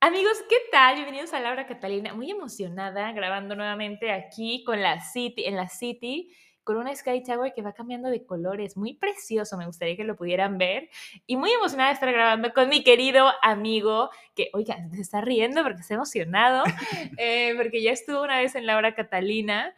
Amigos, 0.00 0.38
¿qué 0.48 0.54
tal? 0.70 0.94
Bienvenidos 0.94 1.32
a 1.34 1.40
Laura 1.40 1.66
Catalina. 1.66 2.14
Muy 2.14 2.30
emocionada 2.30 3.10
grabando 3.10 3.56
nuevamente 3.56 4.12
aquí 4.12 4.62
con 4.62 4.80
la 4.80 5.00
City, 5.00 5.44
en 5.44 5.56
la 5.56 5.68
City, 5.68 6.32
con 6.62 6.76
una 6.76 6.94
Sky 6.94 7.24
Tower 7.24 7.52
que 7.52 7.62
va 7.62 7.72
cambiando 7.72 8.08
de 8.08 8.24
colores. 8.24 8.76
Muy 8.76 8.94
precioso, 8.94 9.58
me 9.58 9.66
gustaría 9.66 9.96
que 9.96 10.04
lo 10.04 10.14
pudieran 10.14 10.56
ver. 10.56 10.88
Y 11.26 11.36
muy 11.36 11.50
emocionada 11.50 11.88
de 11.88 11.94
estar 11.94 12.12
grabando 12.12 12.52
con 12.52 12.68
mi 12.68 12.84
querido 12.84 13.28
amigo, 13.42 14.10
que, 14.36 14.50
oiga, 14.52 14.76
se 14.94 15.00
está 15.00 15.20
riendo 15.20 15.64
porque 15.64 15.80
está 15.80 15.94
emocionado, 15.94 16.62
eh, 17.18 17.54
porque 17.56 17.82
ya 17.82 17.90
estuvo 17.90 18.22
una 18.22 18.38
vez 18.38 18.54
en 18.54 18.66
Laura 18.66 18.94
Catalina. 18.94 19.74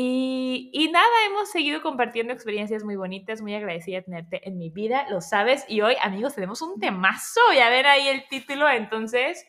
Y, 0.00 0.70
y, 0.72 0.92
nada, 0.92 1.08
hemos 1.26 1.50
seguido 1.50 1.82
compartiendo 1.82 2.32
experiencias 2.32 2.84
muy 2.84 2.94
bonitas, 2.94 3.42
muy 3.42 3.52
agradecida 3.56 3.96
de 3.96 4.02
tenerte 4.04 4.48
en 4.48 4.56
mi 4.56 4.70
vida, 4.70 5.10
lo 5.10 5.20
sabes. 5.20 5.64
Y 5.66 5.80
hoy, 5.80 5.96
amigos, 6.00 6.36
tenemos 6.36 6.62
un 6.62 6.78
temazo, 6.78 7.40
ya 7.52 7.68
ver 7.68 7.86
ahí 7.86 8.06
el 8.06 8.22
título. 8.28 8.68
Entonces, 8.68 9.44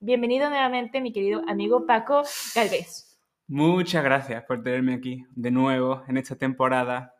bienvenido 0.00 0.50
nuevamente, 0.50 1.00
mi 1.00 1.10
querido 1.10 1.40
amigo 1.48 1.86
Paco 1.86 2.20
Galvez. 2.54 3.18
Muchas 3.46 4.04
gracias 4.04 4.44
por 4.44 4.62
tenerme 4.62 4.92
aquí 4.92 5.24
de 5.30 5.50
nuevo 5.50 6.02
en 6.06 6.18
esta 6.18 6.36
temporada 6.36 7.13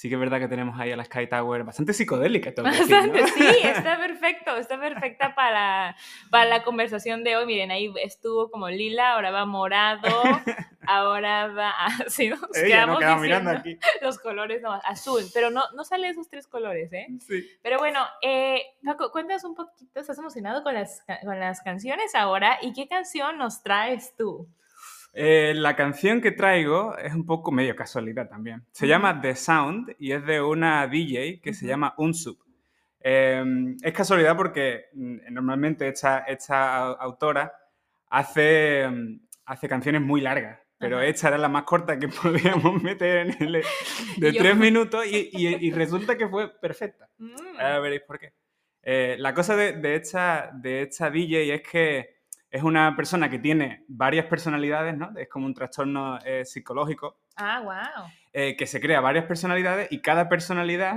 sí 0.00 0.08
que 0.08 0.14
es 0.14 0.20
verdad 0.20 0.38
que 0.38 0.48
tenemos 0.48 0.80
ahí 0.80 0.90
a 0.92 0.96
la 0.96 1.04
Sky 1.04 1.26
Tower 1.26 1.62
bastante 1.62 1.92
psicodélica. 1.92 2.54
Bastante, 2.62 3.26
sí, 3.26 3.44
está 3.64 3.98
perfecto, 3.98 4.56
está 4.56 4.80
perfecta 4.80 5.34
para, 5.34 5.94
para 6.30 6.46
la 6.46 6.62
conversación 6.62 7.22
de 7.22 7.36
hoy. 7.36 7.44
Miren, 7.44 7.70
ahí 7.70 7.92
estuvo 8.02 8.50
como 8.50 8.70
lila, 8.70 9.12
ahora 9.12 9.30
va 9.30 9.44
morado, 9.44 10.08
ahora 10.86 11.48
va 11.48 11.72
así, 12.06 12.30
nos 12.30 12.40
quedamos, 12.50 12.98
mirando 13.20 13.50
aquí. 13.50 13.78
los 14.00 14.18
colores, 14.18 14.62
azul, 14.84 15.22
pero 15.34 15.50
no, 15.50 15.64
no 15.74 15.84
sale 15.84 16.08
esos 16.08 16.30
tres 16.30 16.46
colores, 16.46 16.90
¿eh? 16.94 17.06
Sí. 17.20 17.46
Pero 17.62 17.76
bueno, 17.76 18.00
eh, 18.22 18.62
Paco, 18.82 19.12
cuéntanos 19.12 19.44
un 19.44 19.54
poquito, 19.54 20.00
¿estás 20.00 20.18
emocionado 20.18 20.62
con 20.62 20.72
las, 20.72 21.04
con 21.22 21.38
las 21.38 21.60
canciones 21.60 22.14
ahora? 22.14 22.56
¿Y 22.62 22.72
qué 22.72 22.88
canción 22.88 23.36
nos 23.36 23.62
traes 23.62 24.16
tú? 24.16 24.48
Eh, 25.12 25.54
la 25.56 25.74
canción 25.74 26.20
que 26.20 26.30
traigo 26.30 26.96
es 26.96 27.14
un 27.14 27.26
poco 27.26 27.50
medio 27.50 27.74
casualidad 27.74 28.28
también. 28.28 28.64
Se 28.70 28.86
llama 28.86 29.20
The 29.20 29.34
Sound 29.34 29.96
y 29.98 30.12
es 30.12 30.24
de 30.24 30.40
una 30.40 30.86
DJ 30.86 31.40
que 31.40 31.52
se 31.52 31.66
llama 31.66 31.94
Unsub. 31.98 32.38
Em, 33.00 33.76
es 33.82 33.92
casualidad 33.92 34.36
porque 34.36 34.90
mm, 34.92 35.32
normalmente 35.32 35.88
esta, 35.88 36.20
esta 36.20 36.92
autora 36.92 37.52
hace, 38.08 38.86
mm, 38.88 39.20
hace 39.46 39.68
canciones 39.68 40.02
muy 40.02 40.20
largas, 40.20 40.60
pero 40.78 41.00
esta 41.00 41.28
era 41.28 41.38
la 41.38 41.48
más 41.48 41.64
corta 41.64 41.98
que 41.98 42.08
podíamos 42.22 42.82
meter 42.82 43.26
en 43.26 43.42
el 43.42 43.64
de 44.18 44.32
tres 44.32 44.56
minutos 44.56 45.06
y, 45.06 45.30
y, 45.32 45.70
resulta 45.72 46.16
que 46.16 46.28
fue 46.28 46.52
perfecta. 46.60 47.08
Mm. 47.18 47.58
Ahora 47.58 47.80
veréis 47.80 48.02
por 48.02 48.18
qué. 48.18 48.32
Eh, 48.82 49.16
la 49.18 49.34
cosa 49.34 49.56
de, 49.56 49.72
de, 49.72 49.96
esta, 49.96 50.50
de 50.54 50.82
esta 50.82 51.10
DJ 51.10 51.54
es 51.54 51.62
que 51.62 52.19
es 52.50 52.62
una 52.64 52.96
persona 52.96 53.30
que 53.30 53.38
tiene 53.38 53.84
varias 53.86 54.26
personalidades, 54.26 54.96
¿no? 54.96 55.12
Es 55.16 55.28
como 55.28 55.46
un 55.46 55.54
trastorno 55.54 56.18
eh, 56.24 56.44
psicológico. 56.44 57.20
Ah, 57.36 57.60
wow. 57.62 58.06
Eh, 58.32 58.56
que 58.56 58.66
se 58.66 58.80
crea 58.80 59.00
varias 59.00 59.24
personalidades 59.26 59.88
y 59.90 60.00
cada 60.02 60.28
personalidad, 60.28 60.96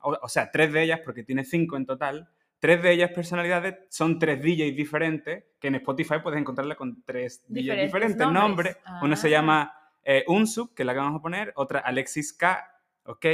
o, 0.00 0.28
sea, 0.28 0.50
tres 0.50 0.72
de 0.72 0.82
ellas, 0.82 1.00
porque 1.04 1.22
tiene 1.22 1.44
cinco 1.44 1.76
en 1.76 1.84
total, 1.84 2.28
tres 2.58 2.82
de 2.82 2.92
ellas 2.92 3.10
personalidades 3.10 3.76
son 3.90 4.18
tres 4.18 4.40
DJs 4.40 4.74
diferentes, 4.74 5.44
que 5.60 5.68
en 5.68 5.74
Spotify 5.76 6.16
puedes 6.22 6.40
encontrarla 6.40 6.74
con 6.74 7.02
tres 7.04 7.44
DJs 7.48 7.82
diferentes 7.82 8.26
nombres. 8.28 8.78
Uno 9.02 9.14
se 9.14 9.28
ah. 9.28 9.30
llama 9.30 9.72
eh, 10.02 10.24
Unsub, 10.26 10.74
que 10.74 10.82
es 10.82 10.86
la 10.86 10.94
que 10.94 11.00
vamos 11.00 11.18
a 11.18 11.22
poner, 11.22 11.52
otra 11.56 11.80
Alexis 11.80 12.32
K, 12.32 12.66
ok, 13.04 13.26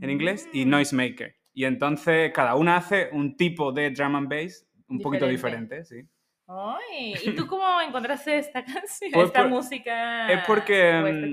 en 0.00 0.10
inglés, 0.10 0.48
y 0.52 0.66
mm. 0.66 0.68
Noisemaker. 0.68 1.36
Y 1.54 1.64
entonces 1.64 2.30
cada 2.34 2.54
una 2.56 2.76
hace 2.76 3.08
un 3.12 3.38
tipo 3.38 3.72
de 3.72 3.90
drum 3.90 4.16
and 4.16 4.28
bass 4.28 4.66
un 4.88 5.00
poquito 5.00 5.26
diferente, 5.26 5.82
sí. 5.84 6.06
Ay, 6.48 7.14
¿y 7.24 7.30
tú 7.32 7.46
cómo 7.46 7.80
encontraste 7.80 8.38
esta 8.38 8.64
canción, 8.64 9.10
pues 9.12 9.26
esta 9.26 9.46
música? 9.46 10.32
Es 10.32 10.44
porque 10.46 11.32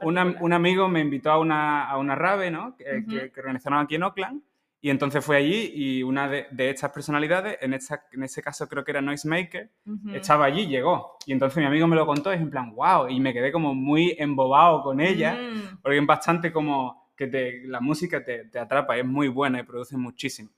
mm, 0.00 0.42
un 0.42 0.52
amigo 0.52 0.88
me 0.88 1.00
invitó 1.00 1.30
a 1.30 1.38
una, 1.38 1.88
a 1.88 1.98
una 1.98 2.14
rave, 2.14 2.50
¿no? 2.50 2.76
Que, 2.76 3.04
que, 3.32 3.40
organizaron 3.40 3.80
aquí 3.80 3.94
en 3.94 4.02
Oakland. 4.02 4.42
Y 4.80 4.90
entonces 4.90 5.24
fui 5.24 5.36
allí 5.36 5.72
y 5.74 6.02
una 6.02 6.28
de, 6.28 6.46
de 6.50 6.68
estas 6.68 6.90
personalidades, 6.90 7.56
en, 7.62 7.72
esta, 7.72 8.04
en 8.12 8.22
ese 8.22 8.42
caso 8.42 8.68
creo 8.68 8.84
que 8.84 8.90
era 8.90 9.00
Noisemaker, 9.00 9.70
estaba 10.12 10.44
allí, 10.44 10.66
llegó. 10.66 11.16
Y 11.24 11.32
entonces 11.32 11.56
mi 11.56 11.64
amigo 11.64 11.86
me 11.86 11.96
lo 11.96 12.04
contó 12.04 12.30
y 12.30 12.36
es 12.36 12.42
en 12.42 12.50
plan, 12.50 12.74
wow, 12.74 13.08
y 13.08 13.18
me 13.18 13.32
quedé 13.32 13.50
como 13.50 13.74
muy 13.74 14.14
embobado 14.18 14.82
con 14.82 15.00
ella, 15.00 15.38
mm. 15.40 15.80
porque 15.80 15.96
es 15.96 16.06
bastante 16.06 16.52
como 16.52 17.10
que 17.16 17.28
te, 17.28 17.66
la 17.66 17.80
música 17.80 18.22
te, 18.22 18.44
te 18.44 18.58
atrapa, 18.58 18.94
es 18.98 19.06
muy 19.06 19.28
buena 19.28 19.60
y 19.60 19.62
produce 19.62 19.96
muchísimo. 19.96 20.50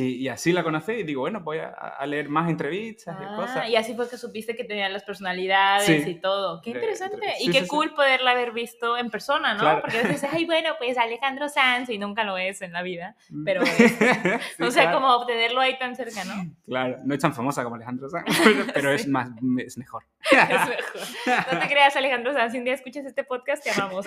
Y, 0.00 0.28
así 0.28 0.52
la 0.52 0.62
conocí 0.62 0.92
y 0.92 1.02
digo, 1.02 1.22
bueno, 1.22 1.40
voy 1.40 1.58
a, 1.58 2.06
leer 2.06 2.28
más 2.28 2.48
entrevistas 2.48 3.16
y 3.20 3.34
cosas. 3.34 3.56
Ah, 3.62 3.68
y 3.68 3.74
así 3.74 3.94
fue 3.94 4.08
que 4.08 4.16
supiste 4.16 4.54
que 4.54 4.62
tenían 4.62 4.92
las 4.92 5.02
personalidades 5.02 6.06
y 6.06 6.14
todo. 6.14 6.60
Qué 6.62 6.70
interesante. 6.70 7.18
y 7.40 7.50
qué 7.50 7.66
cool 7.66 7.92
poderla 7.94 8.30
haber 8.30 8.52
visto 8.52 8.96
en 8.96 9.10
persona, 9.10 9.54
¿no? 9.54 9.80
Porque 9.80 9.98
a 9.98 10.02
veces, 10.04 10.22
ay, 10.32 10.44
bueno, 10.44 10.70
pues 10.78 10.96
Alejandro 10.98 11.48
Sanz 11.48 11.90
y 11.90 11.98
nunca 11.98 12.22
lo 12.22 12.38
es 12.38 12.62
en 12.62 12.72
la 12.72 12.82
vida. 12.82 13.16
Mm. 13.28 13.44
Pero, 13.44 13.62
o 14.60 14.70
sea, 14.70 14.92
como 14.92 15.08
obtenerlo 15.16 15.60
ahí 15.60 15.76
tan 15.78 15.96
cerca, 15.96 16.24
¿no? 16.24 16.48
Claro, 16.64 16.98
no 17.04 17.14
es 17.14 17.20
tan 17.20 17.34
famosa 17.34 17.64
como 17.64 17.74
Alejandro 17.74 18.08
Sanz, 18.08 18.24
pero, 18.72 18.92
es, 18.92 19.08
más, 19.08 19.30
es 19.58 19.78
mejor. 19.78 20.04
es 20.30 20.38
mejor. 20.38 21.52
No 21.52 21.58
te 21.58 21.66
creas, 21.66 21.96
Alejandro 21.96 22.32
Sanz, 22.34 22.52
si 22.52 22.58
un 22.58 22.64
día 22.64 22.74
escuchas 22.74 23.04
este 23.04 23.24
podcast, 23.24 23.64
te 23.64 23.70
amamos. 23.72 24.06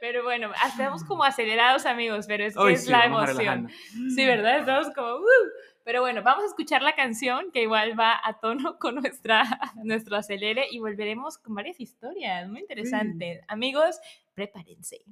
Pero 0.00 0.24
bueno, 0.24 0.50
estamos 0.66 1.04
como 1.04 1.22
acelerados, 1.22 1.86
amigos, 1.86 2.26
pero 2.26 2.44
es 2.44 2.56
es 2.56 2.88
la 2.88 3.04
emoción. 3.04 3.70
Sí, 4.14 4.26
¿verdad? 4.26 4.39
Estamos 4.48 4.90
como... 4.94 5.16
Uh. 5.16 5.50
Pero 5.84 6.02
bueno, 6.02 6.22
vamos 6.22 6.44
a 6.44 6.46
escuchar 6.46 6.82
la 6.82 6.94
canción 6.94 7.50
que 7.52 7.62
igual 7.62 7.98
va 7.98 8.20
a 8.22 8.38
tono 8.38 8.78
con 8.78 8.96
nuestra, 8.96 9.42
nuestro 9.82 10.16
acelere 10.16 10.66
y 10.70 10.78
volveremos 10.78 11.38
con 11.38 11.54
varias 11.54 11.80
historias 11.80 12.48
muy 12.48 12.60
interesantes. 12.60 13.40
Amigos, 13.48 13.98
prepárense. 14.34 15.04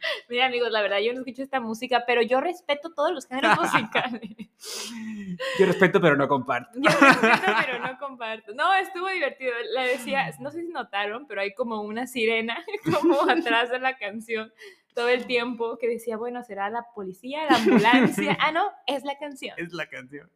Mira, 0.28 0.46
amigos, 0.46 0.70
la 0.70 0.82
verdad, 0.82 0.98
yo 0.98 1.12
no 1.12 1.20
escucho 1.20 1.42
esta 1.42 1.60
música, 1.60 2.04
pero 2.06 2.22
yo 2.22 2.40
respeto 2.40 2.92
todos 2.94 3.12
los 3.12 3.26
géneros 3.26 3.58
musicales. 3.60 4.30
Yo 5.58 5.66
respeto, 5.66 6.00
pero 6.00 6.16
no 6.16 6.28
comparto. 6.28 6.78
Yo 6.78 6.90
respeto, 6.90 7.52
pero 7.60 7.78
no 7.80 7.98
comparto. 7.98 8.54
No, 8.54 8.74
estuvo 8.74 9.08
divertido. 9.08 9.52
La 9.74 9.84
decía, 9.84 10.30
no 10.40 10.50
sé 10.50 10.62
si 10.62 10.68
notaron, 10.68 11.26
pero 11.26 11.40
hay 11.40 11.54
como 11.54 11.80
una 11.82 12.06
sirena 12.06 12.64
como 13.00 13.28
atrás 13.28 13.70
de 13.70 13.78
la 13.78 13.96
canción 13.96 14.52
todo 14.96 15.08
el 15.10 15.26
tiempo 15.26 15.76
que 15.78 15.86
decía, 15.88 16.16
bueno, 16.16 16.42
será 16.42 16.70
la 16.70 16.86
policía, 16.94 17.44
la 17.48 17.56
ambulancia. 17.58 18.36
Ah, 18.40 18.50
no, 18.50 18.64
es 18.86 19.04
la 19.04 19.18
canción. 19.18 19.54
Es 19.58 19.74
la 19.74 19.86
canción. 19.88 20.30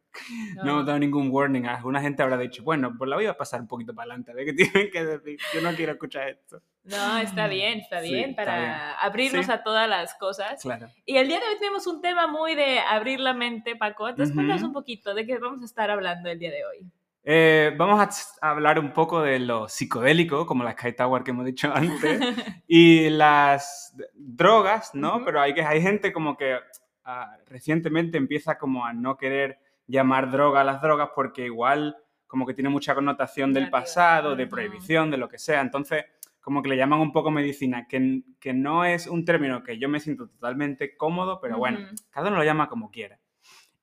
No 0.55 0.61
hemos 0.71 0.85
dado 0.85 0.99
ningún 0.99 1.29
warning. 1.31 1.65
Alguna 1.65 1.99
gente 1.99 2.21
habrá 2.21 2.37
dicho, 2.37 2.61
bueno, 2.63 2.93
pues 2.95 3.09
la 3.09 3.15
voy 3.15 3.25
a 3.25 3.35
pasar 3.35 3.59
un 3.59 3.67
poquito 3.67 3.95
para 3.95 4.11
adelante, 4.11 4.31
a 4.31 4.35
ver 4.35 4.45
qué 4.45 4.53
tienen 4.71 4.91
que 4.91 5.03
decir. 5.03 5.39
Yo 5.53 5.61
no 5.61 5.75
quiero 5.75 5.93
escuchar 5.93 6.29
esto. 6.29 6.61
No, 6.83 7.17
está 7.17 7.47
bien, 7.47 7.79
está 7.79 8.01
Sí, 8.01 8.13
bien 8.13 8.29
está 8.31 8.45
para 8.45 8.57
bien. 8.59 8.71
abrirnos 8.99 9.45
Sí. 9.47 9.51
a 9.51 9.63
todas 9.63 9.89
las 9.89 10.13
cosas. 10.15 10.61
Claro. 10.61 10.87
Y 11.05 11.17
el 11.17 11.27
día 11.27 11.39
de 11.39 11.45
hoy 11.47 11.55
tenemos 11.59 11.87
un 11.87 11.99
tema 12.01 12.27
muy 12.27 12.53
de 12.53 12.79
abrir 12.79 13.19
la 13.19 13.33
mente, 13.33 13.75
Paco. 13.75 14.09
Entonces, 14.09 14.33
cuéntanos 14.33 14.61
Ujú. 14.61 14.67
un 14.69 14.73
poquito 14.73 15.13
de 15.15 15.25
qué 15.25 15.39
vamos 15.39 15.63
a 15.63 15.65
estar 15.65 15.89
hablando 15.89 16.29
el 16.29 16.37
día 16.37 16.51
de 16.51 16.63
hoy. 16.65 16.91
Eh, 17.23 17.73
vamos 17.77 18.37
a 18.41 18.49
hablar 18.49 18.79
un 18.79 18.93
poco 18.93 19.21
de 19.21 19.39
lo 19.39 19.67
psicodélico, 19.69 20.45
como 20.45 20.63
la 20.63 20.71
Sky 20.71 20.93
Tower 20.93 21.23
que 21.23 21.31
hemos 21.31 21.45
dicho 21.45 21.71
antes, 21.75 22.19
y 22.67 23.09
las 23.09 23.95
drogas, 24.15 24.95
¿no? 24.95 25.23
Pero 25.23 25.41
hay, 25.41 25.53
que, 25.53 25.63
hay 25.63 25.81
gente 25.81 26.11
como 26.11 26.35
que 26.35 26.57
ah, 27.05 27.37
recientemente 27.47 28.17
empieza 28.17 28.57
como 28.57 28.85
a 28.85 28.93
no 28.93 29.17
querer 29.17 29.59
llamar 29.87 30.31
droga 30.31 30.61
a 30.61 30.63
las 30.63 30.81
drogas 30.81 31.09
porque 31.15 31.45
igual 31.45 31.97
como 32.25 32.45
que 32.45 32.53
tiene 32.53 32.69
mucha 32.69 32.95
connotación 32.95 33.53
del 33.53 33.69
pasado, 33.69 34.37
de 34.37 34.47
prohibición, 34.47 35.11
de 35.11 35.17
lo 35.17 35.27
que 35.27 35.37
sea. 35.37 35.59
Entonces, 35.59 36.05
como 36.39 36.63
que 36.63 36.69
le 36.69 36.77
llaman 36.77 37.01
un 37.01 37.11
poco 37.11 37.29
medicina, 37.29 37.87
que, 37.89 38.23
que 38.39 38.53
no 38.53 38.85
es 38.85 39.07
un 39.07 39.25
término 39.25 39.63
que 39.63 39.77
yo 39.77 39.89
me 39.89 39.99
siento 39.99 40.29
totalmente 40.29 40.95
cómodo, 40.95 41.41
pero 41.41 41.57
bueno, 41.57 41.79
cada 42.09 42.29
uno 42.29 42.37
lo 42.37 42.45
llama 42.45 42.69
como 42.69 42.89
quiera. 42.89 43.19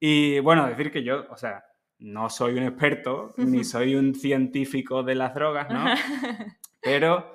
Y 0.00 0.38
bueno, 0.41 0.67
decir 0.67 0.91
que 0.91 1.05
yo, 1.05 1.26
o 1.31 1.37
sea, 1.37 1.68
no 2.00 2.29
soy 2.31 2.55
un 2.56 2.62
experto, 2.65 3.35
ni 3.37 3.65
soy 3.65 3.95
un 3.97 4.15
científico 4.15 5.03
de 5.03 5.15
las 5.15 5.35
drogas, 5.35 5.69
¿no? 5.71 5.85
Pero 6.81 7.33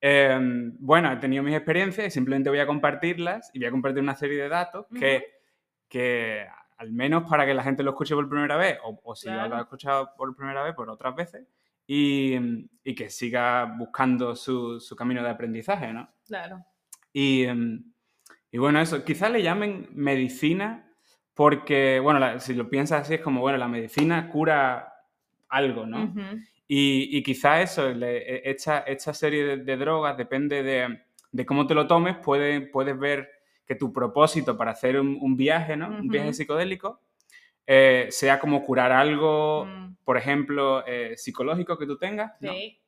eh, 0.00 0.38
bueno, 0.78 1.12
he 1.12 1.16
tenido 1.16 1.42
mis 1.42 1.54
experiencias 1.56 2.06
y 2.06 2.10
simplemente 2.10 2.50
voy 2.50 2.58
a 2.60 2.66
compartirlas 2.66 3.50
y 3.52 3.58
voy 3.58 3.66
a 3.66 3.70
compartir 3.70 4.02
una 4.02 4.14
serie 4.16 4.42
de 4.42 4.48
datos 4.48 4.86
que, 4.98 5.24
que 5.88 6.46
al 6.76 6.92
menos 6.92 7.28
para 7.28 7.46
que 7.46 7.54
la 7.54 7.62
gente 7.62 7.82
lo 7.82 7.90
escuche 7.90 8.14
por 8.14 8.28
primera 8.28 8.56
vez, 8.56 8.78
o, 8.84 9.00
o 9.02 9.14
si 9.14 9.26
Claro. 9.26 9.48
lo 9.48 9.56
ha 9.56 9.60
escuchado 9.62 10.10
por 10.16 10.34
primera 10.36 10.62
vez, 10.62 10.74
por 10.74 10.90
otras 10.90 11.14
veces, 11.16 11.46
y, 11.86 12.34
y 12.84 12.94
que 12.94 13.10
siga 13.10 13.64
buscando 13.78 14.36
su, 14.36 14.78
su 14.80 14.94
camino 14.96 15.22
de 15.22 15.30
aprendizaje, 15.30 15.92
¿no? 15.92 16.08
Claro. 16.26 16.64
Y, 17.12 17.44
em, 17.44 17.92
y 18.50 18.58
bueno, 18.58 18.80
eso, 18.80 19.04
quizás 19.04 19.30
le 19.30 19.42
llamen 19.42 19.88
medicina 19.92 20.83
porque, 21.34 22.00
bueno, 22.00 22.20
la- 22.20 22.38
si 22.40 22.54
lo 22.54 22.68
piensas 22.70 23.02
así 23.02 23.14
es 23.14 23.20
como, 23.20 23.40
bueno, 23.40 23.58
la 23.58 23.68
medicina 23.68 24.28
cura 24.30 24.92
algo, 25.48 25.86
¿no? 25.86 26.04
Ujú. 26.04 26.20
Y, 26.66 27.16
y 27.16 27.22
quizá 27.22 27.60
eso, 27.60 27.88
le- 27.90 28.18
e- 28.18 28.50
esta, 28.50 28.78
esta 28.80 29.12
serie 29.12 29.44
de, 29.44 29.56
de 29.58 29.76
drogas, 29.76 30.16
depende 30.16 30.62
de, 30.62 31.00
de 31.32 31.46
cómo 31.46 31.66
te 31.66 31.74
lo 31.74 31.86
tomes, 31.86 32.16
puede- 32.16 32.60
puedes 32.62 32.98
ver 32.98 33.28
que 33.66 33.74
tu 33.74 33.92
propósito 33.92 34.56
para 34.56 34.70
hacer 34.72 34.98
un, 35.00 35.18
un 35.20 35.36
viaje, 35.36 35.76
¿no? 35.76 35.88
Un 35.88 36.08
viaje 36.08 36.32
psicodélico, 36.34 37.00
eh, 37.66 38.06
sea 38.10 38.38
como 38.38 38.64
curar 38.64 38.92
algo, 38.92 39.64
Mm. 39.66 39.96
por 40.04 40.16
ejemplo, 40.18 40.84
eh, 40.86 41.14
psicológico 41.16 41.76
que 41.78 41.86
tú 41.86 41.96
tengas, 41.96 42.32
¿no? 42.40 42.52
Sí. 42.52 42.78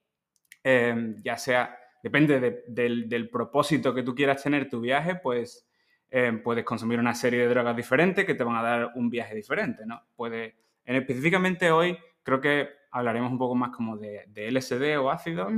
Eh, 0.64 1.14
ya 1.22 1.36
sea, 1.38 1.78
depende 2.02 2.40
de- 2.40 2.64
del, 2.68 3.08
del 3.08 3.28
propósito 3.30 3.94
que 3.94 4.02
tú 4.02 4.14
quieras 4.14 4.42
tener 4.42 4.68
tu 4.68 4.80
viaje, 4.80 5.14
pues 5.16 5.66
eh, 6.10 6.32
puedes 6.42 6.64
consumir 6.64 6.98
una 6.98 7.14
serie 7.14 7.40
de 7.40 7.48
drogas 7.48 7.76
diferentes 7.76 8.24
que 8.24 8.34
te 8.34 8.44
van 8.44 8.56
a 8.56 8.62
dar 8.62 8.92
un 8.94 9.10
viaje 9.10 9.34
diferente, 9.34 9.84
¿no? 9.86 10.02
Puede, 10.14 10.56
en, 10.84 10.96
específicamente 10.96 11.70
hoy 11.70 11.98
creo 12.22 12.40
que 12.40 12.68
hablaremos 12.90 13.30
un 13.30 13.38
poco 13.38 13.54
más 13.54 13.70
como 13.70 13.96
de, 13.96 14.24
de 14.28 14.48
LSD 14.50 14.98
o 14.98 15.10
ácido 15.10 15.48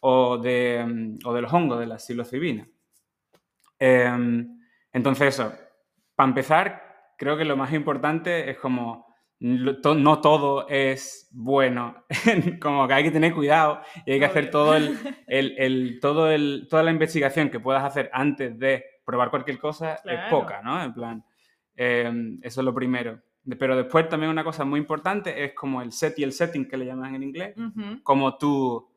o, 0.00 0.38
de, 0.38 0.84
mm, 0.86 1.18
o 1.26 1.32
de 1.34 1.40
los 1.42 1.52
hongos, 1.52 1.78
de 1.80 1.86
la 1.86 1.98
psilocibina. 1.98 2.66
Em, 3.78 4.58
entonces 4.92 5.28
eso, 5.34 5.52
para 6.14 6.28
empezar, 6.28 7.12
creo 7.18 7.36
que 7.36 7.44
lo 7.44 7.56
más 7.56 7.72
importante 7.72 8.50
es 8.50 8.58
como 8.58 9.06
no 9.38 10.20
todo 10.22 10.66
es 10.68 11.28
bueno, 11.30 12.04
como 12.60 12.88
que 12.88 12.94
hay 12.94 13.04
que 13.04 13.10
tener 13.10 13.34
cuidado 13.34 13.80
y 14.06 14.12
hay 14.12 14.18
que 14.18 14.24
hacer 14.24 14.50
todo 14.50 14.74
el, 14.76 14.96
el- 15.26 15.54
el- 15.58 15.98
todo 16.00 16.30
el, 16.30 16.66
toda 16.70 16.82
la 16.82 16.90
investigación 16.90 17.50
que 17.50 17.60
puedas 17.60 17.84
hacer 17.84 18.08
antes 18.14 18.58
de 18.58 18.84
probar 19.06 19.30
cualquier 19.30 19.58
cosa 19.58 19.94
es 20.04 20.20
poca, 20.28 20.60
¿no? 20.62 20.82
En 20.82 20.92
plan, 20.92 21.24
em, 21.74 22.38
eso 22.42 22.60
es 22.60 22.64
lo 22.64 22.74
primero. 22.74 23.22
Pero 23.58 23.76
después 23.76 24.08
también 24.08 24.30
una 24.30 24.42
cosa 24.42 24.64
muy 24.64 24.80
importante 24.80 25.44
es 25.44 25.54
como 25.54 25.80
el 25.80 25.92
set 25.92 26.18
y 26.18 26.24
el 26.24 26.32
setting 26.32 26.66
que 26.68 26.76
le 26.76 26.84
llaman 26.84 27.14
en 27.14 27.22
inglés, 27.22 27.54
como 28.02 28.36
tú, 28.36 28.90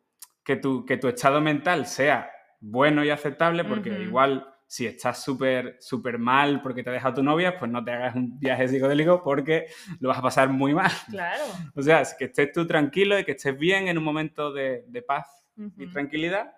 que 0.44 0.56
tu, 0.56 0.84
que 0.84 0.98
tu 0.98 1.08
estado 1.08 1.40
mental 1.40 1.86
sea 1.86 2.30
bueno 2.60 3.06
y 3.06 3.12
aceptable, 3.12 3.64
porque 3.64 3.90
igual 4.02 4.52
si 4.66 4.86
estás 4.86 5.24
súper 5.24 5.78
súper 5.80 6.18
mal 6.20 6.62
porque 6.62 6.84
te 6.84 6.90
ha 6.90 6.94
dejado 6.94 7.16
tu 7.16 7.24
novia, 7.24 7.60
pues 7.60 7.72
no 7.72 7.84
te 7.84 7.92
hagas 7.92 8.16
un 8.16 8.40
viaje 8.40 8.68
psicodélico 8.68 9.24
porque 9.24 9.68
lo 10.00 10.10
vas 10.10 10.18
a 10.18 10.24
pasar 10.24 10.50
muy 10.50 10.74
mal. 10.74 10.92
Claro. 11.10 11.44
O 11.76 11.82
sea, 11.84 12.04
que 12.18 12.26
estés 12.26 12.52
tú 12.52 12.66
tranquilo 12.66 13.18
y 13.20 13.24
que 13.24 13.34
estés 13.34 13.58
bien 13.58 13.88
en 13.88 14.00
un 14.00 14.04
momento 14.04 14.52
de, 14.52 14.86
de 14.88 15.02
paz 15.04 15.46
y 15.78 15.88
tranquilidad 15.88 16.54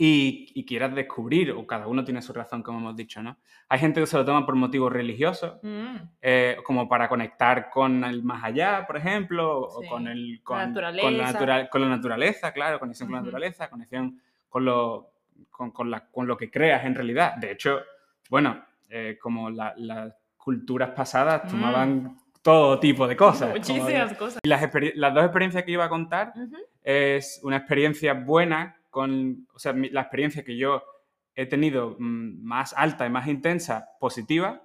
y, 0.00 0.52
y 0.54 0.64
quieras 0.64 0.94
descubrir, 0.94 1.50
o 1.50 1.66
cada 1.66 1.88
uno 1.88 2.04
tiene 2.04 2.22
su 2.22 2.32
razón, 2.32 2.62
como 2.62 2.78
hemos 2.78 2.94
dicho, 2.94 3.20
¿no? 3.20 3.36
Hay 3.68 3.80
gente 3.80 3.98
que 4.00 4.06
se 4.06 4.16
lo 4.16 4.24
toma 4.24 4.46
por 4.46 4.54
motivos 4.54 4.92
religiosos, 4.92 5.58
Mm. 5.62 5.96
eh, 6.22 6.56
como 6.64 6.88
para 6.88 7.08
conectar 7.08 7.68
con 7.68 8.04
el 8.04 8.22
más 8.22 8.44
allá, 8.44 8.86
por 8.86 8.96
ejemplo, 8.96 9.58
o 9.60 9.82
Sí. 9.82 9.88
con, 9.88 10.06
el, 10.06 10.40
con, 10.44 10.56
La 10.58 10.62
con 10.64 10.72
naturaleza. 10.72 11.10
la, 11.10 11.32
natura- 11.32 11.68
con 11.68 11.80
la 11.82 11.88
naturaleza, 11.88 12.52
claro, 12.52 12.78
conexión 12.78 13.08
con 13.08 13.16
la 13.16 13.22
naturaleza, 13.22 13.68
conexión 13.68 14.20
con 14.48 14.64
lo, 14.64 15.10
con, 15.50 15.72
con 15.72 15.90
la- 15.90 16.06
con 16.06 16.28
lo 16.28 16.36
que 16.36 16.48
creas 16.48 16.84
en 16.84 16.94
realidad. 16.94 17.34
De 17.36 17.50
hecho, 17.50 17.80
bueno, 18.30 18.64
eh, 18.88 19.18
como 19.20 19.50
la- 19.50 19.74
las 19.76 20.14
culturas 20.36 20.90
pasadas 20.90 21.44
Mm. 21.44 21.48
tomaban 21.48 22.16
todo 22.40 22.78
tipo 22.78 23.06
de 23.08 23.16
cosas. 23.16 23.48
de- 23.52 23.58
Muchísimas 23.58 24.14
cosas. 24.14 24.38
y 24.44 24.48
las, 24.48 24.62
las 24.94 25.12
dos 25.12 25.24
experiencias 25.24 25.64
que 25.64 25.72
iba 25.72 25.84
a 25.84 25.88
contar 25.88 26.32
es 26.84 27.40
una 27.42 27.56
experiencia 27.56 28.14
buena 28.14 28.76
con, 28.90 29.46
o 29.54 29.58
sea, 29.58 29.72
mi- 29.72 29.90
la 29.90 30.02
experiencia 30.02 30.44
que 30.44 30.56
yo 30.56 30.82
he 31.34 31.46
tenido 31.46 31.96
mm, 31.98 32.42
más 32.42 32.74
alta 32.76 33.06
y 33.06 33.10
más 33.10 33.26
intensa, 33.28 33.86
positiva, 34.00 34.62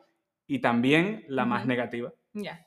y 0.48 0.60
también 0.60 1.24
la 1.28 1.46
más 1.46 1.66
negativa. 1.66 2.12
Ya. 2.34 2.66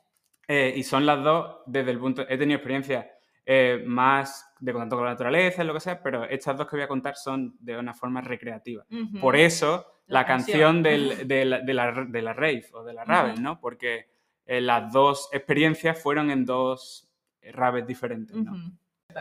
Eh, 0.49 0.75
y 0.77 0.83
son 0.85 1.05
las 1.07 1.23
dos 1.25 1.59
desde 1.67 1.91
el 1.91 1.99
punto... 1.99 2.23
He 2.29 2.39
tenido 2.39 2.57
experiencias 2.57 3.07
eh, 3.45 3.83
más 3.87 4.53
de 4.61 4.73
contacto 4.73 4.97
con 4.97 5.05
la 5.05 5.11
naturaleza, 5.13 5.65
lo 5.65 5.75
que 5.75 5.81
sea, 5.81 6.03
pero 6.03 6.25
estas 6.25 6.57
dos 6.57 6.67
que 6.69 6.77
voy 6.77 6.85
a 6.85 6.89
contar 6.89 7.17
son 7.17 7.57
de 7.61 7.77
una 7.77 7.95
forma 7.95 8.21
recreativa. 8.21 8.85
Por 9.21 9.37
eso 9.37 9.85
la, 10.07 10.21
La 10.21 10.27
canción, 10.27 10.83
canción. 10.83 10.83
del- 10.85 11.29
de, 11.29 11.45
la, 11.45 11.61
de, 11.61 11.75
la, 11.75 11.93
de 12.05 12.23
la 12.23 12.33
rave 12.33 12.65
o 12.73 12.85
de 12.85 12.93
la 12.95 13.05
rave. 13.05 13.35
¿no? 13.41 13.61
Porque 13.61 14.07
eh, 14.47 14.61
las 14.61 14.93
dos 14.93 15.29
experiencias 15.33 16.01
fueron 16.01 16.31
en 16.31 16.45
dos 16.45 17.09
raves 17.53 17.87
diferentes, 17.87 18.37
¿no? 18.37 18.53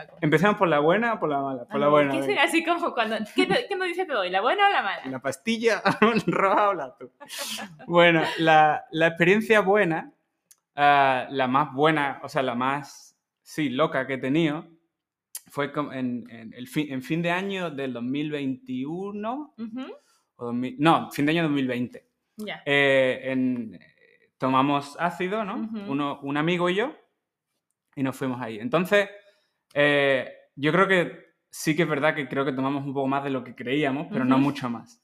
Ujú. 0.04 0.16
Empecemos 0.20 0.56
por 0.56 0.68
la 0.68 0.78
buena 0.80 1.14
o 1.14 1.20
por 1.20 1.28
la 1.28 1.40
mala. 1.40 1.64
Por 1.64 1.80
la 1.80 1.86
Ah, 1.86 1.90
buena. 1.90 2.26
¿Qué 2.26 2.38
así 2.38 2.64
como 2.64 2.92
cuando... 2.94 3.16
¿Qué, 3.34 3.46
te- 3.46 3.66
qué 3.68 3.76
noticia 3.76 4.06
te 4.06 4.12
doy? 4.12 4.30
¿La 4.30 4.40
buena 4.40 4.66
o 4.68 4.70
la 4.72 4.82
mala? 4.82 5.06
La 5.06 5.18
pastilla 5.20 5.82
roja 6.26 6.68
o 6.70 6.74
la 6.74 6.84
azul. 6.86 7.10
Bueno, 7.86 8.22
la, 8.38 8.84
la 8.90 9.06
experiencia 9.06 9.60
buena, 9.60 10.12
ah, 10.74 11.26
la 11.30 11.46
más 11.48 11.72
buena, 11.72 12.20
o 12.22 12.28
sea, 12.28 12.42
la 12.42 12.54
más, 12.54 13.16
sí, 13.42 13.68
loca 13.70 14.06
que 14.06 14.14
he 14.14 14.18
tenido, 14.18 14.66
fue 15.48 15.72
en, 15.92 16.28
en 16.30 16.52
el 16.54 16.66
fin, 16.68 16.92
en 16.92 17.02
fin 17.02 17.22
de 17.22 17.30
año 17.30 17.70
del 17.70 17.92
2021, 17.92 19.54
Ujú. 19.58 19.92
o 20.36 20.44
2000 20.46 20.76
no, 20.78 21.10
fin 21.10 21.24
de 21.26 21.32
año 21.32 21.42
2020. 21.44 22.06
Ya. 22.38 22.62
Eh, 22.66 23.20
en- 23.24 23.78
tomamos 24.38 24.96
ácido, 25.00 25.44
¿no? 25.44 25.56
Ujú. 25.56 25.92
Uno- 25.92 26.20
un 26.22 26.36
amigo 26.36 26.68
y 26.68 26.74
yo, 26.74 26.94
y 27.94 28.02
nos 28.02 28.16
fuimos 28.16 28.40
ahí. 28.42 28.58
Entonces, 28.58 29.08
eh, 29.74 30.32
yo 30.54 30.72
creo 30.72 30.88
que 30.88 31.26
sí 31.50 31.74
que 31.76 31.82
es 31.82 31.88
verdad 31.88 32.14
que 32.14 32.28
creo 32.28 32.44
que 32.44 32.52
tomamos 32.52 32.84
un 32.84 32.92
poco 32.94 33.06
más 33.08 33.24
de 33.24 33.30
lo 33.30 33.42
que 33.44 33.54
creíamos, 33.54 34.08
pero 34.10 34.24
no 34.24 34.36
Ujú. 34.36 34.44
mucho 34.44 34.70
más. 34.70 35.02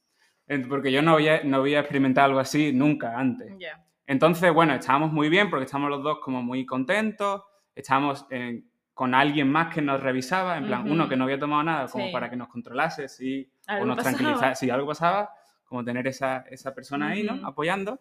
Porque 0.68 0.92
yo 0.92 1.00
no 1.02 1.12
había, 1.14 1.42
no 1.44 1.58
había 1.58 1.80
experimentado 1.80 2.26
algo 2.26 2.40
así 2.40 2.72
nunca 2.72 3.18
antes. 3.18 3.54
Ya. 3.58 3.82
Entonces, 4.06 4.52
bueno, 4.52 4.74
estábamos 4.74 5.12
muy 5.12 5.28
bien 5.30 5.48
porque 5.48 5.64
estábamos 5.64 5.90
los 5.90 6.02
dos 6.02 6.18
como 6.20 6.42
muy 6.42 6.66
contentos, 6.66 7.42
estábamos 7.74 8.26
en- 8.30 8.68
con 8.92 9.14
alguien 9.14 9.50
más 9.50 9.72
que 9.72 9.80
nos 9.80 10.02
revisaba, 10.02 10.58
en 10.58 10.66
plan, 10.66 10.82
Ujú. 10.82 10.92
uno 10.92 11.08
que 11.08 11.16
no 11.16 11.24
había 11.24 11.38
tomado 11.38 11.62
nada, 11.62 11.86
como 11.88 12.06
Sí. 12.06 12.12
para 12.12 12.28
que 12.28 12.36
nos 12.36 12.48
controlase, 12.48 13.08
si, 13.08 13.50
o 13.80 13.86
nos 13.86 13.96
pasaba. 13.96 14.16
tranquilizase, 14.16 14.66
si 14.66 14.70
algo 14.70 14.88
pasaba, 14.88 15.30
como 15.64 15.82
tener 15.82 16.06
esa, 16.06 16.44
esa 16.50 16.74
persona 16.74 17.08
ahí, 17.08 17.22
¿no? 17.22 17.46
Apoyando. 17.46 17.98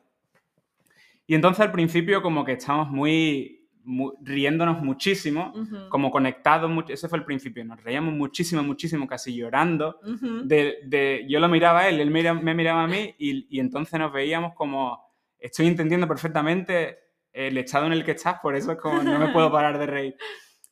Y 1.27 1.35
entonces 1.35 1.61
al 1.65 1.71
principio 1.71 2.21
como 2.21 2.43
que 2.43 2.53
estábamos 2.53 2.89
muy, 2.89 3.60
mu- 3.83 4.13
riéndonos 4.21 4.81
muchísimo, 4.81 5.53
como 5.89 6.11
conectados, 6.11 6.71
ese 6.89 7.07
fue 7.09 7.19
el 7.19 7.25
principio, 7.25 7.63
nos 7.65 7.81
reíamos 7.83 8.13
muchísimo, 8.13 8.61
muchísimo, 8.63 9.07
casi 9.07 9.35
llorando. 9.35 9.99
De, 10.47 10.77
de- 10.85 11.25
yo 11.29 11.39
lo 11.39 11.47
miraba 11.47 11.81
a 11.81 11.89
él, 11.89 11.99
él 11.99 12.11
me 12.11 12.53
miraba 12.53 12.83
a 12.83 12.87
mí 12.87 13.15
y, 13.17 13.47
y 13.49 13.59
entonces 13.59 13.99
nos 13.99 14.11
veíamos 14.13 14.53
como, 14.53 14.99
estoy 15.39 15.67
entendiendo 15.67 16.07
perfectamente 16.07 16.99
el 17.33 17.57
estado 17.57 17.85
en 17.85 17.93
el 17.93 18.03
que 18.03 18.11
estás, 18.11 18.39
por 18.41 18.55
eso 18.55 18.73
es 18.73 18.77
como 18.77 19.01
no 19.03 19.17
me 19.19 19.29
puedo 19.29 19.51
parar 19.51 19.77
de 19.79 19.85
reír. 19.85 20.17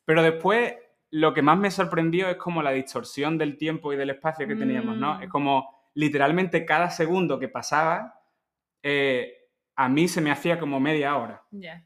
Pero 0.04 0.22
después 0.22 0.74
lo 1.12 1.34
que 1.34 1.42
más 1.42 1.58
me 1.58 1.70
sorprendió 1.70 2.28
es 2.28 2.36
como 2.36 2.62
la 2.62 2.70
distorsión 2.70 3.36
del 3.38 3.56
tiempo 3.56 3.92
y 3.92 3.96
del 3.96 4.10
espacio 4.10 4.46
que 4.46 4.54
teníamos, 4.54 4.96
¿no? 4.96 5.18
Mm. 5.18 5.22
Es 5.22 5.28
como 5.28 5.68
literalmente 5.94 6.64
cada 6.64 6.90
segundo 6.90 7.38
que 7.40 7.48
pasaba, 7.48 8.14
eh, 8.82 9.32
a 9.76 9.88
mí 9.88 10.06
se 10.08 10.20
me 10.20 10.30
hacía 10.30 10.58
como 10.60 10.78
media 10.78 11.16
hora. 11.16 11.42
Ya. 11.50 11.84